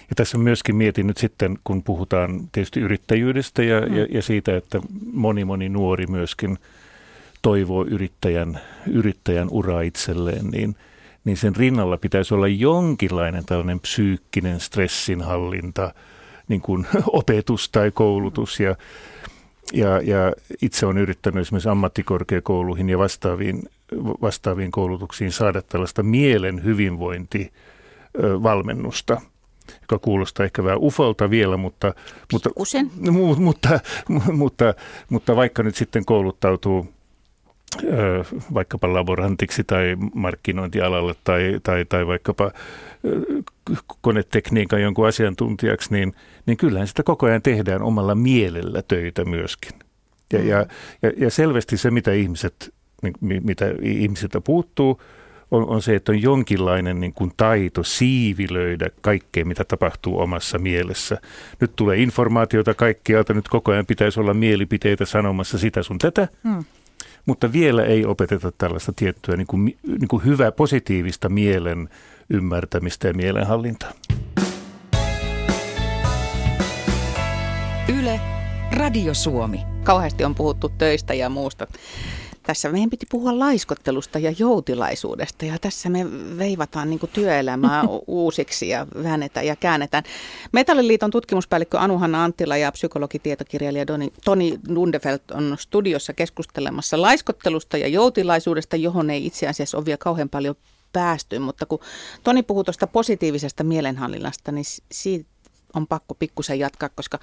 Ja 0.10 0.16
tässä 0.16 0.38
myöskin 0.38 0.76
mietin 0.76 1.08
nyt 1.08 1.18
sitten, 1.18 1.58
kun 1.64 1.84
puhutaan 1.84 2.50
tietysti 2.52 2.80
yrittäjyydestä 2.80 3.64
ja, 3.64 3.82
mm. 3.82 3.96
ja, 3.96 4.08
ja 4.12 4.22
siitä, 4.22 4.58
että 4.58 4.80
moni 5.14 5.46
moni 5.46 5.70
nuori 5.70 6.08
myöskin 6.08 6.58
toivoo 7.42 7.86
yrittäjän, 7.86 8.60
yrittäjän 8.88 9.48
uraa 9.52 9.82
itselleen, 9.82 10.46
niin, 10.46 10.76
niin 11.26 11.38
sen 11.38 11.56
rinnalla 11.56 11.98
pitäisi 11.98 12.34
olla 12.34 12.48
jonkinlainen 12.48 13.46
tällainen 13.46 13.80
psyykkinen 13.80 14.60
stressinhallinta, 14.60 15.94
niin 16.48 16.62
kuin 16.62 16.88
opetus 17.08 17.70
tai 17.70 17.92
koulutus. 17.92 18.60
Ja, 18.60 18.76
ja, 19.74 20.02
ja 20.02 20.34
itse 20.62 20.86
olen 20.86 20.98
yrittänyt 20.98 21.42
esimerkiksi 21.42 21.70
ammattikorkeakouluihin 21.70 22.90
ja 22.90 22.98
vastaaviin, 22.98 23.64
vastaaviin 24.22 24.72
koulutuksiin 24.72 25.32
saada 25.32 25.62
tällaista 25.62 26.04
mielen 26.04 26.64
hyvinvointivalmennusta 26.64 29.22
joka 29.82 30.00
kuulostaa 30.00 30.46
ehkä 30.46 30.64
vähän 30.64 30.80
ufolta 30.82 31.30
vielä, 31.30 31.58
mutta, 31.58 31.94
mutta, 32.34 32.50
mu, 33.12 33.36
mutta, 33.36 33.80
mutta, 34.34 34.74
mutta 35.10 35.36
vaikka 35.36 35.64
nyt 35.64 35.76
sitten 35.76 36.06
kouluttautuu 36.06 36.97
vaikkapa 38.54 38.94
laborantiksi 38.94 39.64
tai 39.64 39.98
markkinointialalle 40.16 41.16
tai, 41.24 41.60
tai, 41.64 41.86
tai 41.86 42.08
vaikkapa 42.08 42.52
konetekniikan 44.02 44.82
jonkun 44.82 45.08
asiantuntijaksi, 45.08 45.94
niin, 45.94 46.14
niin 46.46 46.58
kyllähän 46.58 46.88
sitä 46.88 47.04
koko 47.04 47.26
ajan 47.26 47.42
tehdään 47.42 47.82
omalla 47.82 48.16
mielellä 48.16 48.82
töitä 48.82 49.26
myöskin. 49.26 49.72
Ja, 50.34 50.44
ja, 50.44 50.66
ja, 51.02 51.12
ja 51.18 51.32
selvästi 51.32 51.78
se, 51.78 51.92
mitä 51.92 52.14
ihmiset, 52.14 52.74
niin, 53.02 53.16
mitä 53.22 53.66
ihmisiltä 53.82 54.42
puuttuu, 54.42 55.02
on, 55.52 55.70
on 55.70 55.82
se, 55.82 55.96
että 55.96 56.12
on 56.12 56.22
jonkinlainen 56.22 57.00
niin 57.00 57.14
kuin 57.14 57.32
taito 57.38 57.84
siivilöidä 57.84 58.90
kaikkea, 59.02 59.46
mitä 59.46 59.64
tapahtuu 59.64 60.20
omassa 60.20 60.60
mielessä. 60.60 61.18
Nyt 61.62 61.76
tulee 61.76 61.98
informaatiota 61.98 62.74
kaikkialta, 62.74 63.34
nyt 63.34 63.48
koko 63.48 63.72
ajan 63.72 63.86
pitäisi 63.86 64.20
olla 64.20 64.34
mielipiteitä 64.34 65.06
sanomassa 65.06 65.58
sitä 65.58 65.84
sun 65.84 65.98
tätä. 65.98 66.28
Hmm. 66.44 66.64
Mutta 67.28 67.54
vielä 67.54 67.84
ei 67.84 68.06
opeteta 68.06 68.52
tällaista 68.58 68.94
tiettyä 68.96 69.38
niin 69.38 69.48
kuin, 69.48 69.78
niin 69.88 70.08
kuin 70.08 70.26
hyvää 70.26 70.52
positiivista 70.52 71.30
mielen 71.30 71.90
ymmärtämistä 72.30 73.08
ja 73.08 73.14
mielenhallintaa. 73.14 73.92
Yle, 78.00 78.20
Radio 78.72 79.14
Suomi. 79.14 79.60
Kauheasti 79.84 80.24
on 80.24 80.36
puhuttu 80.36 80.70
töistä 80.70 81.14
ja 81.14 81.30
muusta 81.30 81.68
tässä 82.48 82.72
meidän 82.72 82.90
piti 82.90 83.06
puhua 83.12 83.40
laiskottelusta 83.40 84.20
ja 84.20 84.34
joutilaisuudesta 84.40 85.46
ja 85.46 85.60
tässä 85.60 85.90
me 85.90 86.06
veivataan 86.38 86.90
niin 86.90 87.00
työelämää 87.14 87.84
uusiksi 88.08 88.70
ja 88.70 88.88
väännetään 89.04 89.46
ja 89.46 89.56
käännetään. 89.56 90.04
Metalliliiton 90.52 91.12
tutkimuspäällikkö 91.12 91.80
Anuhanna 91.80 92.24
Anttila 92.24 92.58
ja 92.58 92.72
psykologitietokirjailija 92.72 93.86
Toni 94.26 94.60
Lundefeld 94.68 95.20
on 95.34 95.56
studiossa 95.60 96.14
keskustelemassa 96.14 97.02
laiskottelusta 97.02 97.78
ja 97.78 97.88
joutilaisuudesta, 97.88 98.76
johon 98.76 99.10
ei 99.10 99.26
itse 99.26 99.48
asiassa 99.48 99.78
ole 99.78 99.86
vielä 99.86 99.98
kauhean 99.98 100.30
paljon 100.30 100.56
päästy, 100.94 101.40
mutta 101.40 101.66
kun 101.66 101.80
Toni 102.24 102.44
puhuu 102.44 102.64
tuosta 102.64 102.88
positiivisesta 102.88 103.64
mielenhallinnasta, 103.64 104.52
niin 104.52 104.66
siitä 104.92 105.30
on 105.74 105.88
pakko 105.88 106.16
pikkusen 106.16 106.60
jatkaa, 106.60 106.90
koska 106.90 107.20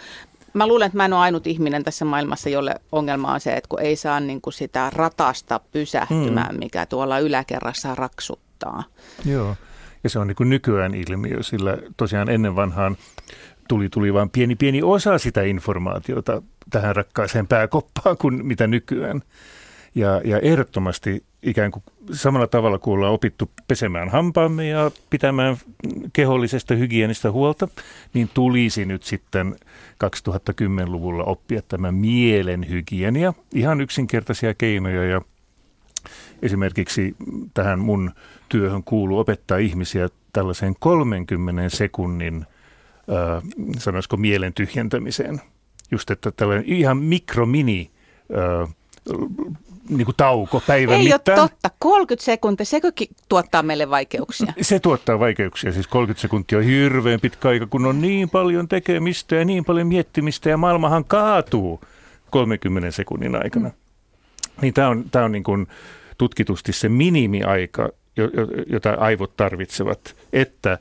mä 0.55 0.67
luulen, 0.67 0.87
että 0.87 0.97
mä 0.97 1.05
en 1.05 1.13
ole 1.13 1.21
ainut 1.23 1.47
ihminen 1.47 1.85
tässä 1.85 2.05
maailmassa, 2.05 2.49
jolle 2.49 2.75
ongelma 2.93 3.33
on 3.33 3.41
se, 3.41 3.57
että 3.57 3.69
kun 3.69 3.81
ei 3.81 3.97
saa 3.97 4.21
niin 4.21 4.41
kuin 4.41 4.55
sitä 4.55 4.91
ratasta 4.95 5.61
pysähtymään, 5.73 6.55
mm. 6.55 6.59
mikä 6.59 6.87
tuolla 6.87 7.19
yläkerrassa 7.19 7.95
raksuttaa. 7.95 8.85
Joo, 9.25 9.57
ja 10.05 10.11
se 10.11 10.19
on 10.19 10.27
niin 10.27 10.37
kuin 10.37 10.51
nykyään 10.51 10.95
ilmiö, 10.95 11.43
sillä 11.43 11.79
tosiaan 11.97 12.31
ennen 12.31 12.57
vanhaan 12.57 12.97
tuli, 13.69 13.89
tuli 13.89 14.15
vain 14.15 14.31
pieni 14.31 14.57
pieni 14.57 14.83
osa 14.83 15.19
sitä 15.19 15.43
informaatiota 15.43 16.43
tähän 16.71 16.97
rakkaaseen 16.97 17.47
pääkoppaan 17.47 18.17
kuin 18.19 18.47
mitä 18.47 18.67
nykyään. 18.67 19.23
Ja, 19.95 20.21
ja 20.25 20.39
ehdottomasti 20.39 21.25
ikään 21.43 21.71
kuin 21.71 21.83
samalla 22.13 22.47
tavalla 22.47 22.79
kuin 22.79 22.95
ollaan 22.95 23.13
opittu 23.13 23.51
pesemään 23.69 24.09
hampaamme 24.09 24.69
ja 24.69 24.91
pitämään 25.11 25.57
kehollisesta 26.13 26.75
hygienistä 26.75 27.31
huolta, 27.31 27.69
niin 28.15 28.31
tulisi 28.35 28.85
nyt 28.85 29.03
sitten 29.03 29.57
2010-luvulla 30.05 31.25
oppia 31.25 31.63
tämä 31.63 31.93
mielen 31.93 32.69
hygienia. 32.69 33.35
Ihan 33.55 33.81
yksinkertaisia 33.81 34.55
keinoja 34.55 35.05
ja 35.05 35.21
esimerkiksi 36.43 37.17
tähän 37.55 37.79
mun 37.79 38.11
työhön 38.49 38.85
kuuluu 38.85 39.19
opettaa 39.19 39.59
ihmisiä 39.59 40.09
tällaiseen 40.33 40.75
30 40.81 41.77
sekunnin, 41.77 42.47
äh, 43.11 43.43
sanoisiko 43.79 44.17
mielen 44.17 44.55
tyhjentämiseen. 44.55 45.41
Just, 45.91 46.11
että 46.11 46.33
tällainen 46.33 46.67
ihan 46.67 46.97
mikromini 46.97 47.91
äh, 48.63 48.75
niin 49.89 50.05
kuin 50.05 50.17
tauko 50.17 50.63
päivän 50.67 50.97
Ei 50.97 51.05
mittaan. 51.05 51.39
Ei 51.39 51.43
ole 51.43 51.49
totta. 51.49 51.71
30 51.79 52.25
sekuntia, 52.25 52.67
sekö 52.67 52.93
tuottaa 53.29 53.63
meille 53.63 53.91
vaikeuksia? 53.91 54.53
Se 54.61 54.79
tuottaa 54.79 55.19
vaikeuksia. 55.19 55.73
Siis 55.73 55.87
30 55.87 56.23
sekuntia 56.23 56.59
on 56.59 56.65
hirveän 56.65 57.21
pitkä 57.21 57.49
aika, 57.49 57.67
kun 57.67 57.87
on 57.87 58.01
niin 58.01 58.31
paljon 58.31 58.69
tekemistä 58.69 59.37
ja 59.37 59.45
niin 59.45 59.65
paljon 59.65 59.87
miettimistä 59.87 60.51
ja 60.51 60.57
maailmahan 60.57 61.05
kaatuu 61.05 61.81
30 62.31 62.91
sekunnin 62.91 63.35
aikana. 63.37 63.69
Mm. 63.69 63.75
Niin 64.63 64.75
tämä 64.75 64.89
on, 64.89 65.05
tää 65.11 65.25
on 65.25 65.33
niin 65.33 65.45
kuin 65.45 65.67
tutkitusti 66.19 66.73
se 66.73 66.89
minimiaika, 66.89 67.89
jota 68.67 68.91
aivot 68.91 69.37
tarvitsevat, 69.37 70.17
että 70.33 70.79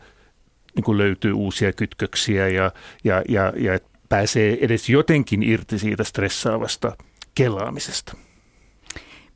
niin 0.76 0.84
kuin 0.84 0.98
löytyy 0.98 1.34
uusia 1.34 1.74
kytköksiä 1.74 2.48
ja, 2.48 2.72
ja, 3.04 3.22
ja, 3.30 3.54
ja 3.56 3.80
pääsee 4.10 4.58
edes 4.62 4.90
jotenkin 4.90 5.44
irti 5.44 5.80
siitä 5.80 6.04
stressaavasta 6.04 6.98
kelaamisesta 7.36 8.18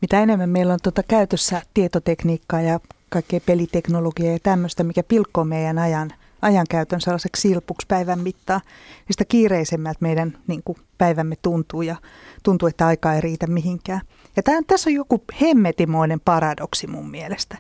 mitä 0.02 0.20
enemmän 0.20 0.50
meillä 0.50 0.74
on 0.74 0.80
tuota 0.84 1.04
käytössä 1.04 1.62
tietotekniikkaa 1.74 2.62
ja 2.62 2.80
kaikkea 3.10 3.40
peliteknologiaa 3.46 4.34
ja 4.34 4.40
tämmöistä, 4.44 4.84
mikä 4.84 5.04
pilkkoo 5.04 5.44
meidän 5.44 5.78
ajan, 5.80 6.14
ajankäytön 6.42 7.02
sellaiseksi 7.02 7.42
silpuksi 7.42 7.88
päivän 7.88 8.20
mittaan, 8.20 8.62
niin 8.98 9.14
sitä 9.14 9.26
kiireisemmältä 9.26 9.98
meidän 10.02 10.38
niin 10.48 10.62
kuin, 10.66 10.78
päivämme 10.98 11.36
tuntuu 11.42 11.82
ja 11.82 11.96
tuntuu, 12.44 12.68
että 12.68 12.88
aika 12.88 13.14
ei 13.14 13.22
riitä 13.22 13.48
mihinkään. 13.48 14.02
Ja 14.36 14.44
tämän, 14.44 14.66
tässä 14.66 14.90
on 14.90 14.94
joku 14.94 15.24
hemmetimoinen 15.42 16.20
paradoksi 16.20 16.88
mun 16.88 17.10
mielestä. 17.10 17.58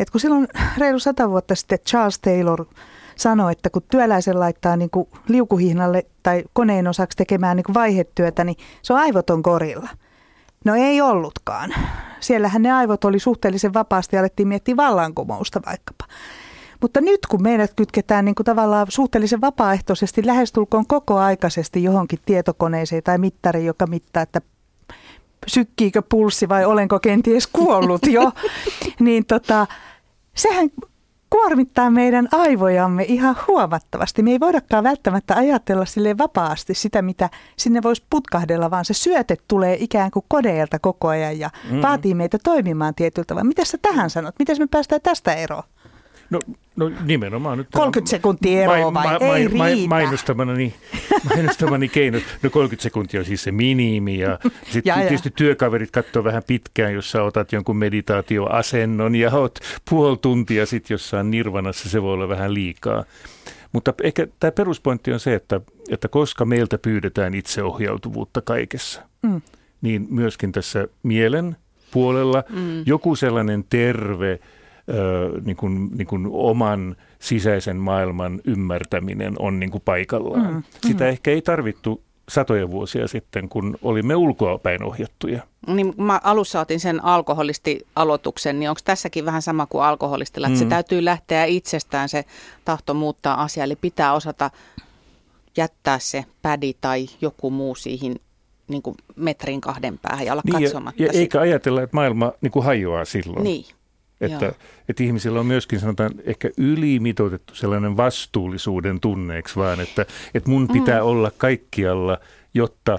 Et 0.00 0.10
kun 0.10 0.20
silloin 0.20 0.48
reilu 0.78 0.98
sata 0.98 1.30
vuotta 1.30 1.54
sitten 1.54 1.78
Charles 1.78 2.18
Taylor 2.18 2.64
sanoi, 3.16 3.52
että 3.52 3.70
kun 3.70 3.82
työläisen 3.90 4.40
laittaa 4.40 4.76
niin 4.76 4.90
kuin 4.90 5.08
liukuhihnalle 5.28 6.06
tai 6.22 6.44
koneen 6.52 6.88
osaksi 6.88 7.16
tekemään 7.16 7.56
niin 7.56 7.64
kuin 7.64 7.74
vaihetyötä, 7.74 8.44
niin 8.44 8.56
se 8.82 8.92
on 8.92 8.98
aivoton 8.98 9.42
korilla– 9.42 9.88
No 10.64 10.74
ei 10.74 11.00
ollutkaan. 11.00 11.74
Siellähän 12.20 12.62
ne 12.62 12.72
aivot 12.72 13.04
oli 13.04 13.18
suhteellisen 13.18 13.74
vapaasti 13.74 14.16
ja 14.16 14.20
alettiin 14.20 14.48
miettiä 14.48 14.76
vallankumousta 14.76 15.60
vaikkapa. 15.66 16.04
Mutta 16.82 17.00
nyt 17.00 17.20
kun 17.28 17.42
meidät 17.42 17.74
kytketään 17.76 18.24
niin 18.24 18.34
kuin 18.34 18.44
tavallaan 18.44 18.86
suhteellisen 18.88 19.40
vapaaehtoisesti 19.40 20.26
lähestulkoon 20.26 20.86
koko 20.86 21.18
aikaisesti 21.18 21.82
johonkin 21.82 22.18
tietokoneeseen 22.26 23.02
tai 23.02 23.18
mittariin, 23.18 23.66
joka 23.66 23.86
mittaa, 23.86 24.22
että 24.22 24.40
sykkiikö 25.46 26.02
pulssi 26.08 26.48
vai 26.48 26.64
olenko 26.64 27.00
kenties 27.00 27.46
kuollut 27.46 28.06
jo, 28.06 28.32
niin 29.00 29.26
tota, 29.26 29.66
sehän 30.36 30.70
kuormittaa 31.36 31.90
meidän 31.90 32.28
aivojamme 32.32 33.04
ihan 33.08 33.36
huomattavasti. 33.48 34.22
Me 34.22 34.30
ei 34.30 34.40
voidakaan 34.40 34.84
välttämättä 34.84 35.34
ajatella 35.36 35.84
sille 35.84 36.18
vapaasti 36.18 36.74
sitä, 36.74 37.02
mitä 37.02 37.30
sinne 37.56 37.82
voisi 37.82 38.04
putkahdella, 38.10 38.70
vaan 38.70 38.84
se 38.84 38.94
syöte 38.94 39.36
tulee 39.48 39.76
ikään 39.80 40.10
kuin 40.10 40.24
kodeilta 40.28 40.78
koko 40.78 41.08
ajan 41.08 41.38
ja 41.38 41.50
mm. 41.70 41.82
vaatii 41.82 42.14
meitä 42.14 42.38
toimimaan 42.44 42.94
tietyllä 42.94 43.26
tavalla. 43.26 43.48
Mitä 43.48 43.64
sä 43.64 43.78
tähän 43.82 44.10
sanot? 44.10 44.34
Miten 44.38 44.56
me 44.58 44.66
päästään 44.66 45.00
tästä 45.00 45.34
eroon? 45.34 45.62
No, 46.30 46.40
no 46.76 46.90
nimenomaan 47.04 47.58
nyt... 47.58 47.68
30 47.72 48.10
sekuntia 48.10 48.62
eroa 48.62 48.94
vai? 48.94 49.04
Ma, 49.04 49.26
ma, 49.26 49.36
ei 49.36 49.48
ma, 49.48 49.66
riitä. 49.66 49.88
Mainostamani, 49.88 50.74
mainostamani 51.28 51.88
keinot. 51.88 52.22
No 52.42 52.50
30 52.50 52.82
sekuntia 52.82 53.20
on 53.20 53.26
siis 53.26 53.42
se 53.42 53.52
minimi 53.52 54.18
ja 54.18 54.38
sitten 54.72 54.94
tietysti 54.94 55.30
työkaverit 55.30 55.90
katsoo 55.90 56.24
vähän 56.24 56.42
pitkään, 56.46 56.94
jos 56.94 57.10
sä 57.10 57.22
otat 57.22 57.52
jonkun 57.52 57.76
meditaatioasennon 57.76 59.16
ja 59.16 59.30
oot 59.30 59.58
puoli 59.90 60.16
tuntia 60.16 60.66
sitten 60.66 60.94
jossain 60.94 61.30
nirvanassa, 61.30 61.88
se 61.88 62.02
voi 62.02 62.12
olla 62.12 62.28
vähän 62.28 62.54
liikaa. 62.54 63.04
Mutta 63.72 63.94
ehkä 64.02 64.26
tämä 64.40 64.52
peruspointti 64.52 65.12
on 65.12 65.20
se, 65.20 65.34
että, 65.34 65.60
että 65.90 66.08
koska 66.08 66.44
meiltä 66.44 66.78
pyydetään 66.78 67.34
itseohjautuvuutta 67.34 68.40
kaikessa, 68.40 69.02
mm. 69.22 69.42
niin 69.82 70.06
myöskin 70.10 70.52
tässä 70.52 70.88
mielen 71.02 71.56
puolella 71.90 72.44
mm. 72.48 72.82
joku 72.86 73.16
sellainen 73.16 73.64
terve– 73.70 74.38
niin 75.44 75.56
kuin, 75.56 75.88
niin 75.96 76.06
kuin 76.06 76.26
oman 76.30 76.96
sisäisen 77.18 77.76
maailman 77.76 78.40
ymmärtäminen 78.44 79.34
on 79.38 79.60
niin 79.60 79.70
kuin 79.70 79.82
paikallaan. 79.84 80.54
Mm, 80.54 80.62
Sitä 80.86 81.04
mm. 81.04 81.10
ehkä 81.10 81.30
ei 81.30 81.42
tarvittu 81.42 82.02
satoja 82.28 82.70
vuosia 82.70 83.08
sitten, 83.08 83.48
kun 83.48 83.76
olimme 83.82 84.16
ulkoapäin 84.16 84.82
ohjattuja. 84.82 85.42
Niin 85.66 85.94
mä 85.96 86.20
alussa 86.24 86.60
otin 86.60 86.80
sen 86.80 87.04
alkoholisti-aloituksen, 87.04 88.60
niin 88.60 88.70
onko 88.70 88.80
tässäkin 88.84 89.24
vähän 89.24 89.42
sama 89.42 89.66
kuin 89.66 89.84
alkoholistilla, 89.84 90.46
että 90.46 90.58
mm. 90.58 90.64
se 90.64 90.68
täytyy 90.68 91.04
lähteä 91.04 91.44
itsestään 91.44 92.08
se 92.08 92.24
tahto 92.64 92.94
muuttaa 92.94 93.42
asia, 93.42 93.64
eli 93.64 93.76
pitää 93.76 94.12
osata 94.12 94.50
jättää 95.56 95.98
se 95.98 96.24
pädi 96.42 96.74
tai 96.80 97.06
joku 97.20 97.50
muu 97.50 97.74
siihen 97.74 98.16
niin 98.68 98.82
kuin 98.82 98.96
metrin 99.16 99.60
kahden 99.60 99.98
päähän 99.98 100.26
ja 100.26 100.32
olla 100.32 100.42
Niin, 100.44 100.62
ja, 100.62 100.68
katsomatta 100.68 101.02
ja 101.02 101.08
sitä. 101.08 101.18
eikä 101.18 101.40
ajatella, 101.40 101.82
että 101.82 101.96
maailma 101.96 102.32
niin 102.40 102.50
kuin 102.50 102.64
hajoaa 102.64 103.04
silloin. 103.04 103.44
Niin, 103.44 103.64
Että, 104.20 104.44
Joo. 104.44 104.54
että 104.88 105.02
ihmisillä 105.02 105.40
on 105.40 105.46
myöskin 105.46 105.80
sanotaan 105.80 106.10
ehkä 106.24 106.50
ylimitoitettu 106.56 107.54
sellainen 107.54 107.96
vastuullisuuden 107.96 109.00
tunneeksi 109.00 109.56
vaan, 109.56 109.80
että, 109.80 110.06
että 110.34 110.50
mun 110.50 110.68
pitää 110.68 111.00
mm. 111.00 111.06
olla 111.06 111.30
kaikkialla, 111.38 112.18
jotta 112.54 112.98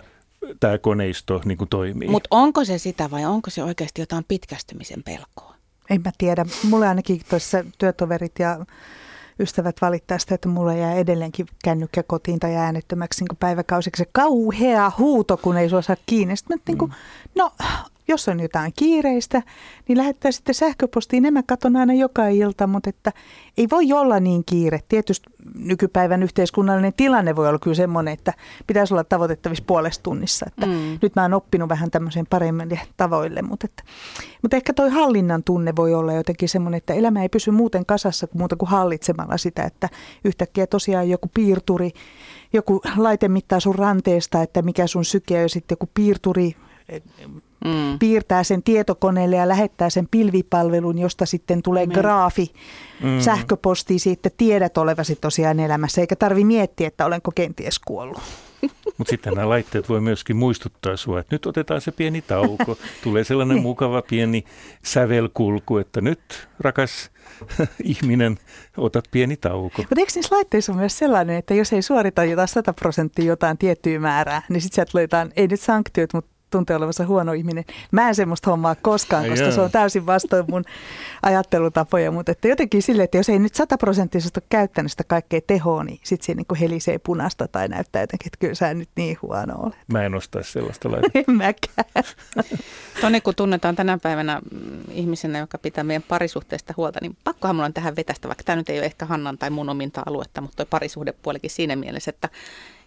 tämä 0.60 0.77
koneisto 0.77 1.41
niin 1.45 1.58
kuin 1.58 1.69
toimii. 1.69 2.10
mutta 2.10 2.27
onko 2.32 2.65
se 2.65 2.77
sitä 2.77 3.12
vai 3.12 3.25
onko 3.25 3.49
se 3.49 3.63
oikeasti 3.63 4.01
jotain 4.01 4.25
pitkästymisen 4.27 5.03
pelkoa? 5.03 5.56
En 5.89 6.01
mä 6.06 6.12
tiedä. 6.17 6.45
Mulle 6.69 6.88
ainakin 6.88 7.21
tuossa 7.30 7.65
työtoverit 7.77 8.39
ja 8.39 8.65
ystävät 9.39 9.75
valittaa 9.82 10.17
sitä, 10.17 10.36
että 10.36 10.49
mulla 10.49 10.73
jää 10.73 10.93
edelleenkin 10.93 11.47
kännykkä 11.63 12.03
kotiin 12.03 12.39
tai 12.39 12.56
äänettömäksi 12.56 13.23
niin 13.23 13.38
päiväkausiksi. 13.38 14.03
Se 14.03 14.10
kauhea 14.12 14.91
huuto, 14.97 15.38
kun 15.38 15.58
ei 15.58 15.69
sua 15.69 15.82
saa 15.82 15.95
kiinni. 16.06 16.36
Sitten 16.36 16.58
mä, 16.58 16.63
niin 16.67 16.77
kuin, 16.77 16.91
no, 17.36 17.51
jos 18.08 18.28
on 18.28 18.39
jotain 18.39 18.74
kiireistä, 18.76 19.41
niin 19.88 19.98
lähettää 19.98 20.32
sitten 20.32 20.56
sähköpostiin. 20.56 21.26
En 21.26 21.34
mä 21.34 21.43
katon 21.43 21.76
aina 21.76 21.93
joka 21.93 22.28
ilta, 22.28 22.67
mutta 22.67 22.89
että 22.89 23.12
ei 23.58 23.67
voi 23.72 23.93
olla 23.93 24.20
niin 24.20 24.43
kiire. 24.46 24.80
Tietysti 24.89 25.30
nykypäivän 25.56 26.24
yhteiskunnallinen 26.24 26.93
tilanne 26.98 27.36
voi 27.36 27.48
olla 27.48 27.60
kyllä 27.60 27.76
semmoinen, 27.76 28.13
että 28.13 28.34
pitäisi 28.67 28.93
olla 28.93 29.04
tavoitettavissa 29.04 29.63
puolessa 29.67 30.04
tunnissa. 30.04 30.46
Että 30.48 30.67
Mm. 30.67 31.00
Nyt 31.02 31.15
mä 31.15 31.22
oon 31.22 31.34
oppinut 31.34 31.70
vähän 31.70 31.91
tämmöiseen 31.91 32.28
paremmille 32.30 32.80
tavoille, 32.98 33.41
mutta, 33.41 33.65
että, 33.65 33.84
mutta 34.41 34.58
ehkä 34.58 34.74
toi 34.74 34.89
hallinnan 34.89 35.43
tunne 35.43 35.76
voi 35.76 35.93
olla 35.93 36.13
jotenkin 36.13 36.50
semmoinen, 36.50 36.78
että 36.78 36.93
elämä 36.93 37.22
ei 37.22 37.30
pysy 37.30 37.52
muuten 37.52 37.86
kasassa 37.86 38.28
kuin 38.28 38.41
muuta 38.41 38.56
kuin 38.56 38.70
hallitsemalla 38.70 39.38
sitä, 39.38 39.63
että 39.63 39.89
yhtäkkiä 40.26 40.67
tosiaan 40.67 41.10
joku 41.10 41.30
piirturi, 41.34 41.91
joku 42.54 42.82
laite 42.98 43.28
mittaa 43.28 43.60
sun 43.60 43.76
ranteesta, 43.76 44.41
että 44.41 44.62
mikä 44.62 44.88
sun 44.88 45.06
syke 45.06 45.36
on, 45.36 45.41
ja 45.41 45.50
sitten 45.50 45.76
joku 45.76 45.89
piirturi 45.93 46.56
Mm. 47.65 48.00
piirtää 48.00 48.43
sen 48.43 48.63
tietokoneelle 48.63 49.36
ja 49.36 49.48
lähettää 49.48 49.89
sen 49.89 50.08
pilvipalvelun, 50.12 50.98
josta 50.98 51.26
sitten 51.26 51.62
tulee 51.62 51.86
Me- 51.86 51.93
graafi 51.93 52.52
Mm. 53.04 53.10
mm. 53.10 53.20
sähköpostiin 53.20 54.00
siitä 54.00 54.30
tiedät 54.38 54.78
olevasi 54.78 55.15
tosiaan 55.15 55.60
elämässä, 55.60 56.02
eikä 56.02 56.15
tarvi 56.15 56.43
miettiä, 56.43 56.88
että 56.88 57.06
olenko 57.06 57.32
kenties 57.36 57.80
kuollut. 57.80 58.22
Mutta 58.98 59.10
sitten 59.10 59.34
nämä 59.34 59.50
laitteet 59.50 59.89
voi 59.89 60.02
myöskin 60.02 60.36
muistuttaa 60.36 60.98
sinua, 60.98 61.20
että 61.20 61.36
nyt 61.36 61.46
otetaan 61.46 61.82
se 61.82 61.91
pieni 61.91 62.22
tauko. 62.22 62.78
Tulee 63.04 63.24
sellainen 63.24 63.56
Niin. 63.56 63.63
mukava 63.63 64.02
pieni 64.02 64.43
sävelkulku, 64.84 65.78
että 65.78 66.02
nyt 66.02 66.48
rakas 66.60 67.12
ihminen, 67.84 68.38
ota 68.78 69.02
pieni 69.12 69.38
tauko. 69.38 69.78
Mutta 69.78 69.96
eikö 69.98 70.12
niissä 70.15 70.36
laitteissa 70.36 70.72
ole 70.72 70.80
myös 70.80 70.98
sellainen, 70.98 71.36
että 71.36 71.54
jos 71.54 71.74
ei 71.74 71.82
suorita 71.82 72.24
jotain 72.24 72.48
100 72.48 72.74
prosenttia 72.74 73.26
jotain 73.26 73.58
tiettyä 73.58 74.00
määrää, 74.00 74.41
niin 74.50 74.62
sitten 74.62 74.76
sieltä 74.76 75.02
jotain, 75.02 75.32
ei 75.36 75.48
nyt 75.48 75.62
sanktiot, 75.62 76.13
mutta 76.13 76.32
tuntee 76.50 76.76
olevansa 76.76 77.06
huono 77.06 77.34
ihminen. 77.34 77.66
Mä 77.92 78.08
en 78.08 78.16
semmoista 78.16 78.50
hommaa 78.50 78.76
koskaan, 78.76 79.30
koska 79.30 79.46
jaa. 79.46 79.52
se 79.52 79.62
on 79.62 79.72
täysin 79.72 80.06
vastoin 80.06 80.46
mun 80.48 80.64
ajattelutapoja, 81.24 82.12
mutta 82.12 82.32
että 82.32 82.48
jotenkin 82.48 82.82
sille, 82.82 83.04
että 83.04 83.18
jos 83.18 83.30
ei 83.30 83.40
nyt 83.40 83.56
sataprosenttisesti 83.56 84.40
ole 84.40 84.46
käyttänyt 84.50 84.92
sitä 84.92 85.04
kaikkea 85.04 85.42
tehoa, 85.48 85.84
niin 85.84 86.00
sitten 86.04 86.26
se 86.26 86.34
niin 86.34 86.60
helisee 86.60 87.00
punasta 87.00 87.48
tai 87.48 87.68
näyttää 87.68 88.02
jotenkin, 88.02 88.28
että 88.28 88.38
kyllä 88.40 88.54
sä 88.54 88.74
nyt 88.74 88.90
niin 88.96 89.18
huono 89.22 89.56
olet. 89.60 89.76
Mä 89.94 90.04
en 90.04 90.16
ostaisi 90.16 90.52
sellaista 90.52 90.90
laitetta. 90.92 91.20
En 91.20 91.38
mäkään. 91.38 92.04
Toni, 93.02 93.22
kun 93.22 93.36
tunnetaan 93.36 93.76
tänä 93.76 93.98
päivänä 93.98 94.42
mm, 94.52 94.84
ihmisenä, 94.92 95.40
joka 95.40 95.58
pitää 95.58 95.84
meidän 95.84 96.04
parisuhteesta 96.08 96.74
huolta, 96.78 97.00
niin 97.02 97.18
pakkohan 97.24 97.56
mulla 97.56 97.66
on 97.66 97.74
tähän 97.74 97.96
vetästä, 97.96 98.28
vaikka 98.28 98.44
tämä 98.44 98.56
nyt 98.56 98.70
ei 98.70 98.80
ole 98.80 98.86
ehkä 98.86 99.06
Hannan 99.06 99.38
tai 99.38 99.50
mun 99.50 99.70
ominta 99.70 100.04
aluetta, 100.06 100.42
mutta 100.42 100.56
toi 100.56 100.66
parisuhdepuolikin 100.70 101.50
siinä 101.50 101.76
mielessä, 101.76 102.10
että 102.10 102.30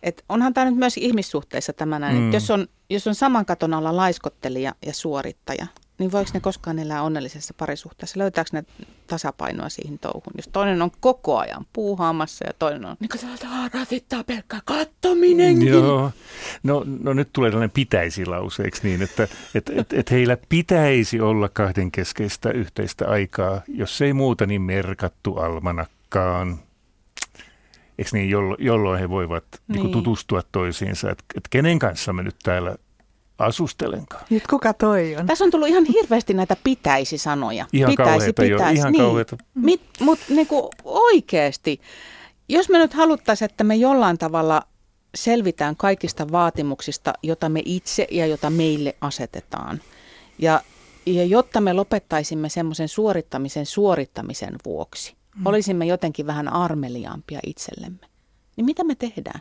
et 0.03 0.25
onhan 0.29 0.55
tämä 0.55 0.71
nyt 0.71 0.79
myös 0.79 0.97
ihmissuhteissa 0.97 1.73
tämä 1.73 1.99
näin, 1.99 2.17
Mm. 2.17 2.33
jos 2.33 2.51
on, 2.51 2.67
jos 2.91 3.07
on 3.07 3.15
saman 3.15 3.47
katon 3.47 3.75
alla 3.75 3.97
laiskottelija 3.97 4.75
ja 4.87 4.93
suorittaja, 4.95 5.67
niin 5.99 6.13
voiko 6.13 6.31
ne 6.35 6.41
koskaan 6.41 6.79
elää 6.79 7.03
onnellisessa 7.03 7.55
parisuhteessa? 7.55 8.19
Löytääkö 8.19 8.51
ne 8.53 8.65
tasapainoa 9.07 9.69
siihen 9.69 9.99
touhuun? 9.99 10.33
Jos 10.37 10.49
toinen 10.49 10.83
on 10.83 10.91
koko 11.01 11.39
ajan 11.39 11.67
puuhaamassa 11.73 12.47
ja 12.47 12.53
toinen 12.59 12.85
on, 12.85 12.97
niin 13.01 13.09
kuin 13.09 13.21
täältä 13.39 13.71
rasittaa 13.79 14.25
pelkkä 14.25 14.61
kattominenkin. 14.65 15.69
Joo. 15.69 16.11
No, 16.63 16.85
no 17.03 17.13
nyt 17.13 17.29
tulee 17.33 17.51
tällainen 17.51 17.71
pitäisi 17.71 18.27
lauseeksi 18.27 18.83
niin, 18.89 19.03
että 19.03 19.29
et, 19.55 19.71
et, 19.77 19.93
et 19.93 20.11
heillä 20.11 20.37
pitäisi 20.49 21.21
olla 21.21 21.49
kahden 21.49 21.91
keskeistä 21.91 22.51
yhteistä 22.51 23.09
aikaa, 23.09 23.61
jos 23.69 24.03
ei 24.03 24.13
muuta 24.13 24.47
niin 24.47 24.63
merkattu 24.63 25.37
almanakkaan. 25.37 26.59
Eikö 28.01 28.11
niin, 28.13 28.31
jollo, 28.31 28.57
jolloin 28.59 29.01
he 29.01 29.09
voivat 29.09 29.45
niin. 29.69 29.83
Niin. 29.83 29.93
tutustua 29.93 30.43
toisiinsa, 30.53 31.11
että 31.11 31.25
et 31.35 31.49
kenen 31.51 31.79
kanssa 31.79 32.13
me 32.13 32.23
nyt 32.23 32.37
täällä 32.43 32.77
asustelenkaan. 33.39 34.25
Nyt 34.31 34.47
kuka 34.47 34.73
toi 34.73 35.17
on? 35.17 35.27
Tässä 35.27 35.45
on 35.45 35.51
tullut 35.51 35.69
ihan 35.69 35.85
hirveästi 35.85 36.35
näitä 36.35 36.57
pitäisi-sanoja. 36.65 37.67
Ihan 37.73 37.91
pitäisi, 37.91 38.11
kauheita 38.11 38.45
jo, 38.45 38.57
pitäisi. 38.57 38.79
ihan 38.79 38.93
niin. 38.93 39.03
kauheita. 39.03 39.37
Mutta 40.01 40.25
niinku 40.29 40.71
oikeasti, 40.85 41.81
jos 42.49 42.69
me 42.69 42.79
nyt 42.79 42.95
haluttaisiin, 42.95 43.51
että 43.51 43.65
me 43.65 43.77
jollain 43.77 44.19
tavalla 44.19 44.63
selvitään 45.15 45.77
kaikista 45.77 46.33
vaatimuksista, 46.33 47.13
jota 47.23 47.49
me 47.49 47.63
itse 47.65 48.07
ja 48.11 48.27
jota 48.27 48.51
meille 48.51 48.97
asetetaan. 49.01 49.81
Ja, 50.39 50.61
ja 51.07 51.25
jotta 51.25 51.61
me 51.61 51.73
lopettaisimme 51.73 52.49
semmoisen 52.49 52.89
suorittamisen 52.89 53.67
suorittamisen 53.67 54.55
vuoksi, 54.65 55.15
mm. 55.37 55.47
olisimme 55.47 55.85
jotenkin 55.85 56.27
vähän 56.27 56.49
armeliaampia 56.49 57.41
itsellemme. 57.47 58.07
Niin 58.57 58.65
mitä 58.65 58.85
me 58.85 58.95
tehdään? 58.95 59.41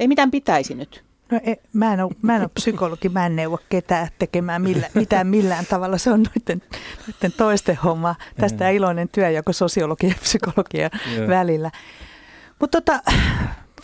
Ei 0.00 0.08
mitään 0.08 0.30
pitäisi 0.30 0.74
nyt. 0.74 1.04
No, 1.30 1.40
e, 1.44 1.54
mä, 1.72 1.92
en 1.92 2.00
ole, 2.00 2.12
mä 2.22 2.36
en 2.36 2.42
ole 2.42 2.50
psykologi, 2.54 3.08
mä 3.08 3.26
en 3.26 3.36
neuvo 3.36 3.58
ketään 3.68 4.08
tekemään 4.18 4.62
millä, 4.62 4.90
mitään 4.94 5.26
millään 5.26 5.66
tavalla. 5.66 5.98
Se 5.98 6.10
on 6.10 6.22
noiden, 6.22 6.62
noiden 7.06 7.32
toisten 7.36 7.76
homma. 7.76 8.14
Tästä 8.40 8.70
iloinen 8.70 9.08
työjako 9.08 9.52
sosiologia 9.52 10.08
ja 10.08 10.14
psykologia 10.20 10.90
Joo. 11.16 11.28
välillä. 11.28 11.70
Mutta 12.60 12.80
tota, 12.80 13.12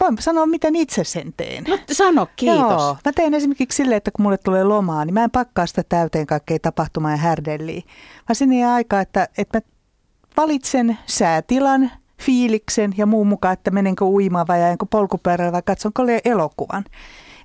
voin 0.00 0.16
sanoa, 0.20 0.46
miten 0.46 0.76
itse 0.76 1.05
sen 1.05 1.33
teen. 1.37 1.64
No 1.68 1.78
sano, 1.92 2.28
kiitos. 2.37 2.61
Joo, 2.61 2.96
mä 3.05 3.12
teen 3.12 3.35
esimerkiksi 3.35 3.76
silleen, 3.76 3.96
että 3.96 4.11
kun 4.11 4.22
mulle 4.22 4.38
tulee 4.38 4.64
lomaa, 4.64 5.05
niin 5.05 5.14
mä 5.14 5.24
en 5.24 5.31
pakkaa 5.31 5.66
sitä 5.66 5.83
täyteen 5.88 6.26
kaikkea 6.26 6.59
tapahtumaa 6.59 7.11
ja 7.11 7.16
härdelliä. 7.16 7.83
Vaan 8.28 8.37
sinne 8.37 8.59
jää 8.59 8.74
aikaa, 8.74 9.00
että, 9.00 9.28
että 9.38 9.59
mä 9.59 9.62
valitsen 10.37 10.99
säätilan, 11.07 11.90
fiiliksen 12.21 12.95
ja 12.97 13.07
muun 13.07 13.27
mukaan, 13.27 13.53
että 13.53 13.71
menenkö 13.71 14.05
uimaan 14.05 14.47
vai 14.47 14.62
ajanko 14.62 14.87
polkupyörällä 14.87 15.53
vai 15.53 15.62
katsonko 15.62 16.03
elokuvan. 16.25 16.85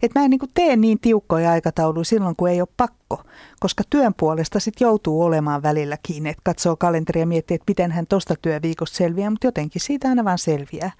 Et 0.02 0.12
mä 0.15 0.23
en 0.23 0.30
niin 0.30 0.39
tee 0.54 0.76
niin 0.76 1.00
tiukkoja 1.00 1.52
aikatauluja 1.52 2.06
silloin, 2.06 2.36
kun 2.36 2.50
ei 2.50 2.62
ole 2.62 2.67
pakko, 2.78 3.21
koska 3.60 3.84
työn 3.89 4.13
puolesta 4.13 4.60
sit 4.60 4.82
joutuu 4.82 5.23
olemaan 5.23 5.63
välillä 5.63 5.97
kiinni, 6.04 6.30
että 6.30 6.41
katsoo 6.43 6.76
kalenteria 6.76 7.21
ja 7.21 7.28
miettii, 7.28 7.56
että 7.56 7.65
miten 7.67 7.91
hän 7.91 8.08
tosta 8.08 8.36
työviikosta 8.41 8.97
selviää, 8.97 9.30
mutta 9.30 9.47
jotenkin 9.47 9.82
siitä 9.82 10.10
aina 10.10 10.23
vaan 10.23 10.38
selviää. 10.38 10.91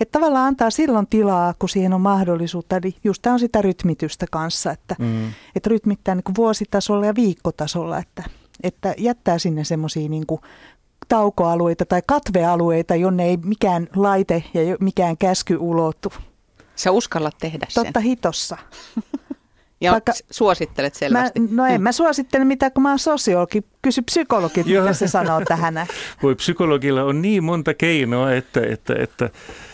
Että 0.00 0.18
tavallaan 0.18 0.46
antaa 0.46 0.70
silloin 0.70 1.06
tilaa, 1.06 1.54
kun 1.58 1.68
siihen 1.68 1.92
on 1.92 2.00
mahdollisuutta. 2.00 2.76
Eli 2.76 2.96
just 3.04 3.22
tämä 3.22 3.34
on 3.34 3.40
sitä 3.40 3.62
rytmitystä 3.62 4.26
kanssa, 4.30 4.70
että, 4.70 4.96
Mm. 4.98 5.26
että 5.56 5.70
rytmittää 5.70 6.14
niin 6.14 6.24
kuin 6.24 6.36
vuositasolla 6.36 7.06
ja 7.06 7.14
viikkotasolla, 7.14 7.98
että, 7.98 8.22
että 8.62 8.94
jättää 8.98 9.38
sinne 9.38 9.64
semmoisia 9.64 10.08
niin 10.08 10.26
taukoalueita 11.12 11.86
tai 11.86 12.02
katvealueita, 12.06 12.94
jonne 12.94 13.24
ei 13.24 13.36
mikään 13.36 13.88
laite 13.96 14.44
ja 14.54 14.76
mikään 14.80 15.16
käsky 15.16 15.56
ulotu. 15.60 16.12
Sä 16.76 16.90
uskallat 16.90 17.34
tehdä 17.40 17.66
sen. 17.68 17.84
Totta 17.84 18.00
hitossa. 18.00 18.56
Ja 19.80 19.92
Vaikka- 19.92 20.12
suosittelet 20.30 20.92
Mä, 20.94 20.98
selvästi. 20.98 21.40
no 21.50 21.66
en 21.66 21.82
mä 21.82 21.92
suosittele 21.92 22.44
mitään, 22.44 22.72
kun 22.72 22.82
mä 22.82 22.88
oon 22.88 22.98
sosiologi. 22.98 23.62
Kysy 23.82 24.02
psykologit, 24.02 24.66
mitä 24.66 24.92
se 24.92 25.08
sanoo 25.08 25.40
tähän. 25.48 25.74
Voi 26.22 26.34
psykologilla 26.34 27.02
on 27.02 27.22
niin 27.22 27.44
monta 27.44 27.74
keinoa, 27.74 28.32
että, 28.32 28.60
että, 28.68 28.94
että, 28.98 29.30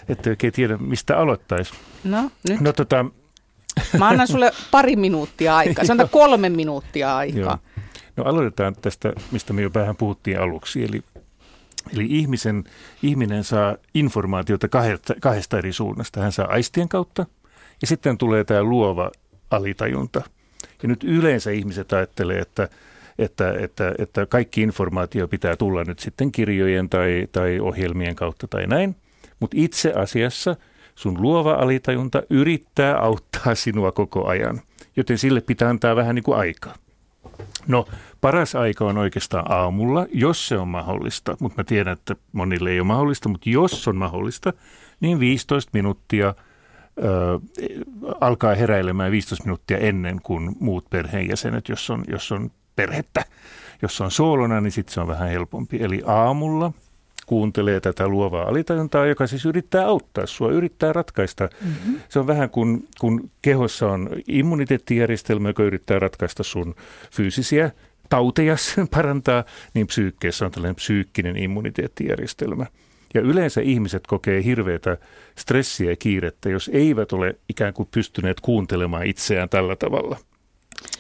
että 0.09 0.31
oikein 0.31 0.53
tiedä, 0.53 0.77
mistä 0.77 1.19
aloittaisi. 1.19 1.73
No, 2.05 2.31
nyt 2.49 2.61
No 2.61 2.73
tota, 2.73 3.05
mä 3.99 4.09
annan 4.09 4.29
sulle 4.29 4.53
pari 4.71 4.97
minuuttia 4.97 5.57
aikaa. 5.57 5.85
Sanotaan 5.85 6.11
kolme 6.23 6.49
minuuttia 6.49 7.17
aikaa. 7.17 7.41
Joo. 7.41 7.83
No 8.17 8.25
aloitetaan 8.25 8.75
tästä, 8.81 9.13
mistä 9.31 9.53
me 9.53 9.63
jo 9.63 9.71
vähän 9.75 9.97
puhuttiin 9.97 10.41
aluksi. 10.41 10.85
Eli, 10.85 11.03
eli 11.93 12.07
ihmisen, 12.11 12.65
ihminen 13.03 13.45
saa 13.45 13.77
informaatiota 13.95 14.69
kahdesta, 14.69 15.15
kahdesta 15.21 15.59
eri 15.59 15.73
suunnasta. 15.73 16.21
Hän 16.21 16.33
saa 16.33 16.49
aistien 16.49 16.89
kautta 16.89 17.27
ja 17.81 17.87
sitten 17.87 18.19
tulee 18.19 18.45
tämä 18.45 18.63
luova 18.63 19.11
alitajunta. 19.51 20.23
Ja 20.83 20.89
nyt 20.89 21.05
yleensä 21.05 21.51
ihmiset 21.51 21.93
ajattelee, 21.93 22.39
että, 22.39 22.69
että, 23.19 23.55
että, 23.61 23.95
että 23.99 24.27
kaikki 24.27 24.63
informaatio 24.63 25.29
pitää 25.29 25.57
tulla 25.57 25.85
nyt 25.85 25.99
sitten 25.99 26.33
kirjojen 26.33 26.89
tai, 26.89 27.29
tai 27.33 27.61
ohjelmien 27.61 28.15
kautta 28.15 28.49
tai 28.49 28.67
näin. 28.67 28.97
Mutta 29.41 29.57
itse 29.61 29.93
asiassa 29.93 30.57
sun 30.95 31.23
luova 31.23 31.53
alitajunta 31.53 32.23
yrittää 32.31 32.97
auttaa 32.97 33.55
sinua 33.55 33.93
koko 33.93 34.27
ajan, 34.27 34.61
joten 34.97 35.19
sille 35.19 35.41
pitää 35.41 35.69
antaa 35.69 35.97
vähän 35.97 36.15
niin 36.15 36.23
kuin 36.23 36.39
aikaa. 36.39 36.75
No, 37.67 37.87
paras 38.21 38.55
aika 38.55 38.85
on 38.85 38.99
oikeastaan 38.99 39.45
aamulla, 39.53 40.07
jos 40.13 40.49
se 40.49 40.59
on 40.59 40.69
mahdollista, 40.69 41.37
mutta 41.41 41.61
mä 41.61 41.65
tiedän, 41.65 41.93
että 41.93 42.17
monille 42.33 42.71
ei 42.71 42.81
ole 42.81 42.87
mahdollista, 42.87 43.29
mutta 43.29 43.51
jos 43.51 43.89
on 43.89 43.97
mahdollista, 43.97 44.53
niin 45.01 45.21
15 45.21 45.71
minuuttia 45.73 46.35
ö, 46.99 47.41
alkaa 48.21 48.55
heräilemään 48.55 49.13
15 49.13 49.45
minuuttia 49.45 49.79
ennen 49.79 50.21
kuin 50.23 50.57
muut 50.61 50.91
perheenjäsenet, 50.91 51.69
jos 51.69 51.91
on, 51.91 52.05
jos 52.09 52.33
on 52.33 52.51
perhettä. 52.77 53.25
Jos 53.83 54.01
on 54.01 54.11
soolona, 54.11 54.61
niin 54.61 54.73
sitten 54.73 54.95
se 54.95 55.01
on 55.01 55.09
vähän 55.09 55.29
helpompi. 55.29 55.83
Eli 55.83 56.03
aamulla 56.07 56.73
kuuntelee 57.29 57.81
tätä 57.81 58.09
luovaa 58.09 58.49
alitajuntaa, 58.49 59.07
joka 59.07 59.27
siis 59.27 59.47
yrittää 59.47 59.87
auttaa 59.87 60.27
sua, 60.27 60.51
yrittää 60.51 60.93
ratkaista. 60.93 61.49
Mm-hmm. 61.65 62.01
Se 62.09 62.19
on 62.19 62.27
vähän 62.27 62.51
kuin 62.51 62.89
kun 63.01 63.31
kehossa 63.43 63.89
on 63.89 64.11
immuniteettijärjestelmä, 64.29 65.49
joka 65.49 65.63
yrittää 65.63 65.99
ratkaista 65.99 66.43
sun 66.43 66.75
fyysisiä 67.13 67.71
tauteja 68.09 68.57
parantaa, 68.95 69.45
niin 69.75 69.87
psyykkeessä 69.87 70.45
on 70.47 70.51
tällainen 70.51 70.77
psyykkinen 70.77 71.37
immuniteettijärjestelmä. 71.37 72.67
Ja 73.15 73.21
yleensä 73.21 73.61
ihmiset 73.61 74.07
kokee 74.07 74.45
hirveätä 74.45 74.97
stressiä 75.39 75.91
ja 75.91 75.97
kiirettä, 75.97 76.49
jos 76.49 76.71
eivät 76.73 77.13
ole 77.13 77.37
ikään 77.49 77.75
kuin 77.75 77.89
pystyneet 77.91 78.41
kuuntelemaan 78.41 79.07
itseään 79.07 79.49
tällä 79.49 79.77
tavalla. 79.77 80.19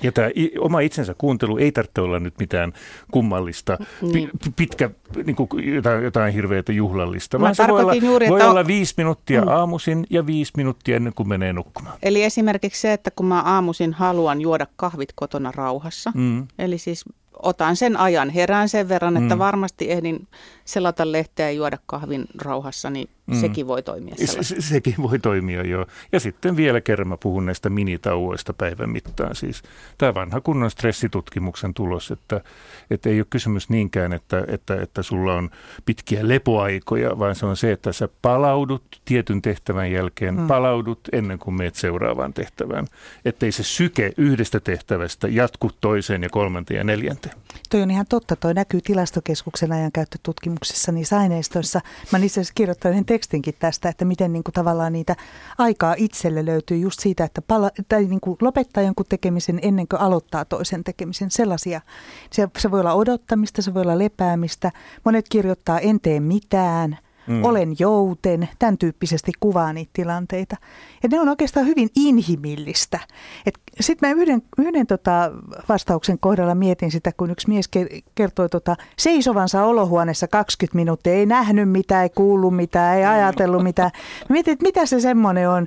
Ja 0.02 0.12
tämä 0.12 0.28
oma 0.60 0.80
itsensä 0.80 1.14
kuuntelu 1.18 1.58
ei 1.58 1.72
tarvitse 1.72 2.00
olla 2.00 2.20
nyt 2.20 2.34
mitään 2.38 2.72
kummallista, 3.10 3.78
niin. 4.02 4.30
pitkä, 4.56 4.90
niin 5.24 5.36
kuin 5.36 5.74
jotain, 5.74 6.04
jotain 6.04 6.34
hirveätä 6.34 6.72
juhlallista, 6.72 7.40
vaan 7.40 7.54
se 7.54 7.68
voi 7.68 7.82
olla, 7.82 7.94
juuri, 7.94 8.28
voi 8.28 8.42
olla 8.42 8.66
viisi 8.66 8.94
minuuttia 8.96 9.42
mm. 9.42 9.48
aamuisin 9.48 10.06
ja 10.10 10.26
viisi 10.26 10.52
minuuttia 10.56 10.96
ennen 10.96 11.14
kuin 11.14 11.28
menee 11.28 11.52
nukkumaan. 11.52 11.98
Eli 12.02 12.24
esimerkiksi 12.24 12.80
se, 12.80 12.92
että 12.92 13.10
kun 13.10 13.26
mä 13.26 13.40
aamuisin 13.40 13.92
haluan 13.92 14.40
juoda 14.40 14.66
kahvit 14.76 15.12
kotona 15.14 15.52
rauhassa, 15.52 16.12
mm. 16.14 16.46
eli 16.58 16.78
siis 16.78 17.04
otan 17.42 17.76
sen 17.76 17.96
ajan, 17.96 18.30
herään 18.30 18.68
sen 18.68 18.88
verran, 18.88 19.16
että 19.16 19.34
mm. 19.34 19.38
varmasti 19.38 19.90
ehdin 19.90 20.28
selata 20.64 21.12
lehteä 21.12 21.46
ja 21.46 21.52
juoda 21.52 21.78
kahvin 21.86 22.26
rauhassa, 22.42 22.90
niin 22.90 23.08
mm. 23.28 23.40
sekin 23.40 23.66
voi 23.66 23.82
toimia 23.82 24.14
se, 24.18 24.42
se, 24.42 24.60
sekin 24.60 24.94
voi 25.02 25.18
toimia, 25.18 25.62
joo. 25.62 25.86
Ja 26.12 26.20
sitten 26.20 26.56
vielä 26.56 26.80
kerran 26.80 27.08
mä 27.08 27.16
puhun 27.16 27.46
näistä 27.46 27.70
minitauoista 27.70 28.52
päivän 28.52 28.90
mittaan. 28.90 29.34
Siis 29.36 29.62
tämä 29.98 30.14
vanha 30.14 30.40
kunnon 30.40 30.70
stressitutkimuksen 30.70 31.74
tulos, 31.74 32.10
että, 32.10 32.40
että 32.90 33.08
ei 33.08 33.20
ole 33.20 33.26
kysymys 33.30 33.70
niinkään, 33.70 34.12
että, 34.12 34.44
että, 34.48 34.82
että 34.82 35.02
sulla 35.02 35.34
on 35.34 35.50
pitkiä 35.84 36.28
lepoaikoja, 36.28 37.18
vaan 37.18 37.34
se 37.34 37.46
on 37.46 37.56
se, 37.56 37.72
että 37.72 37.92
sä 37.92 38.08
palaudut 38.22 38.82
tietyn 39.04 39.42
tehtävän 39.42 39.92
jälkeen, 39.92 40.36
mm. 40.36 40.46
palaudut 40.46 41.00
ennen 41.12 41.38
kuin 41.38 41.54
meet 41.54 41.74
seuraavaan 41.74 42.34
tehtävään. 42.34 42.86
Ettei 43.24 43.52
se 43.52 43.62
syke 43.62 44.12
yhdestä 44.16 44.60
tehtävästä 44.60 45.28
jatku 45.28 45.70
toiseen 45.80 46.22
ja 46.22 46.28
kolmanteen 46.28 46.78
ja 46.78 46.84
neljänteen. 46.84 47.34
Toi 47.70 47.82
on 47.82 47.90
ihan 47.90 48.06
totta, 48.08 48.36
toi 48.36 48.54
näkyy 48.54 48.80
tilastokeskuksen 48.80 49.72
ajankäyttötutkimuksessa 49.72 50.92
niissä 50.92 51.18
aineistoissa. 51.18 51.80
Mä 52.12 52.18
itse 52.18 52.40
asiassa 52.40 52.54
kirjoittanut 52.54 52.98
tekstinkin 53.18 53.54
tästä, 53.58 53.88
että 53.88 54.04
miten 54.04 54.32
niin 54.32 54.44
kuin 54.44 54.52
tavallaan 54.52 54.92
niitä 54.92 55.16
aikaa 55.58 55.94
itselle 55.98 56.46
löytyy 56.46 56.78
just 56.78 57.00
siitä, 57.00 57.24
että 57.24 57.42
pala, 57.42 57.70
tai 57.88 58.04
niin 58.04 58.20
kuin 58.20 58.36
lopettaa 58.40 58.82
jonkun 58.82 59.06
tekemisen 59.08 59.58
ennen 59.62 59.88
kuin 59.88 60.00
aloittaa 60.00 60.44
toisen 60.44 60.84
tekemisen. 60.84 61.30
Sellaisia. 61.30 61.80
Se, 62.30 62.48
se 62.58 62.70
voi 62.70 62.80
olla 62.80 62.94
odottamista, 62.94 63.62
se 63.62 63.74
voi 63.74 63.82
olla 63.82 63.98
lepäämistä. 63.98 64.72
Monet 65.04 65.26
kirjoittaa 65.28 65.78
en 65.78 66.00
tee 66.00 66.20
mitään– 66.20 66.98
mm. 67.28 67.44
olen 67.44 67.76
jouten, 67.78 68.48
tämän 68.58 68.78
tyyppisesti 68.78 69.32
kuvaa 69.40 69.72
niitä 69.72 69.90
tilanteita. 69.92 70.56
Ja 71.02 71.08
ne 71.12 71.20
on 71.20 71.28
oikeastaan 71.28 71.66
hyvin 71.66 71.88
inhimillistä. 71.96 73.00
Sitten 73.80 74.08
mä 74.08 74.22
yhden, 74.22 74.42
yhden 74.58 74.86
tota 74.86 75.30
vastauksen 75.68 76.18
kohdalla 76.18 76.54
mietin 76.54 76.90
sitä, 76.90 77.12
kun 77.16 77.30
yksi 77.30 77.48
mies 77.48 77.70
kertoi 78.14 78.48
tota 78.48 78.76
seisovansa 78.98 79.64
olohuoneessa 79.64 80.28
20 80.28 80.76
minuuttia, 80.76 81.12
ei 81.12 81.26
nähnyt 81.26 81.70
mitään, 81.70 82.02
ei 82.02 82.10
kuullut 82.10 82.56
mitään, 82.56 82.96
ei 82.96 83.04
ajatellut 83.04 83.62
mitään. 83.62 83.90
Mä 84.28 84.32
mietin, 84.32 84.52
että 84.52 84.66
mitä 84.66 84.86
se 84.86 85.00
semmoinen 85.00 85.50
on 85.50 85.66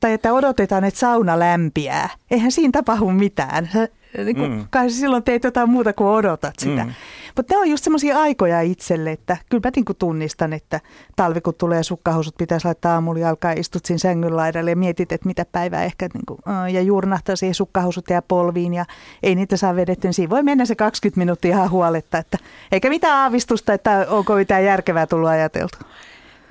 tai 0.00 0.12
että 0.12 0.32
odotetaan, 0.32 0.84
että 0.84 1.00
sauna 1.00 1.38
lämpiää. 1.38 2.08
Eihän 2.30 2.52
siinä 2.52 2.72
tapahdu 2.72 3.10
mitään. 3.10 3.68
Sä, 3.72 3.88
niin 4.24 4.36
kuin, 4.36 4.50
mm. 4.50 4.64
Kai 4.70 4.90
silloin 4.90 5.22
teet 5.22 5.44
jotain 5.44 5.70
muuta 5.70 5.92
kuin 5.92 6.08
odotat 6.08 6.54
sitä. 6.58 6.84
Mm. 6.84 6.92
Mutta 7.36 7.54
ne 7.54 7.58
on 7.60 7.70
just 7.70 7.84
semmoisia 7.84 8.20
aikoja 8.20 8.60
itselle, 8.60 9.12
että 9.12 9.36
kyllä 9.50 9.62
mä 9.64 9.70
niin 9.76 9.96
tunnistan, 9.98 10.52
että 10.52 10.80
talvi 11.16 11.40
kun 11.40 11.54
tulee 11.54 11.82
sukkahousut 11.82 12.34
pitäisi 12.38 12.66
laittaa 12.66 12.94
aamulla 12.94 13.20
ja 13.20 13.52
istut 13.56 13.84
siinä 13.86 13.98
sängyn 13.98 14.36
laidalle 14.36 14.70
ja 14.70 14.76
mietit, 14.76 15.12
että 15.12 15.26
mitä 15.26 15.44
päivää 15.52 15.84
ehkä 15.84 16.08
niin 16.14 16.26
kuin, 16.26 16.38
ja 16.72 16.82
juurnahtaa 16.82 17.36
siihen 17.36 17.54
sukkahousut 17.54 18.10
ja 18.10 18.22
polviin 18.22 18.74
ja 18.74 18.84
ei 19.22 19.34
niitä 19.34 19.56
saa 19.56 19.76
vedetty, 19.76 20.08
niin 20.08 20.14
siinä 20.14 20.30
voi 20.30 20.42
mennä 20.42 20.64
se 20.64 20.74
20 20.74 21.18
minuuttia 21.18 21.56
ihan 21.56 21.70
huoletta, 21.70 22.18
että 22.18 22.38
eikä 22.72 22.88
mitään 22.88 23.18
aavistusta, 23.18 23.72
että 23.72 24.06
onko 24.08 24.34
mitään 24.34 24.64
järkevää 24.64 25.06
tullut 25.06 25.28
ajateltu. 25.28 25.78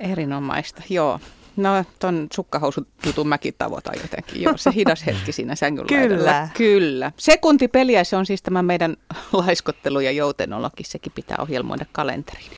Erinomaista, 0.00 0.82
joo. 0.88 1.20
No, 1.56 1.84
ton 1.98 2.26
sukkahousututun 2.32 3.28
mäkin 3.28 3.54
tavoitan 3.58 3.94
jotenkin. 4.02 4.42
Joo, 4.42 4.56
se 4.56 4.70
hidas 4.74 5.06
hetki 5.06 5.32
siinä 5.32 5.54
sängyllä. 5.54 5.88
Kyllä. 5.88 6.48
Kyllä. 6.56 7.12
Sekuntipeliä 7.16 8.04
se 8.04 8.16
on 8.16 8.26
siis 8.26 8.42
tämä 8.42 8.62
meidän 8.62 8.96
laiskottelu 9.32 10.00
ja 10.00 10.10
joutenologi. 10.10 10.84
Sekin 10.84 11.12
pitää 11.14 11.36
ohjelmoida 11.40 11.86
kalenteriin. 11.92 12.50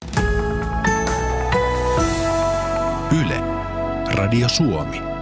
Yle. 3.21 3.41
Radio 4.15 4.49
Suomi. 4.49 5.16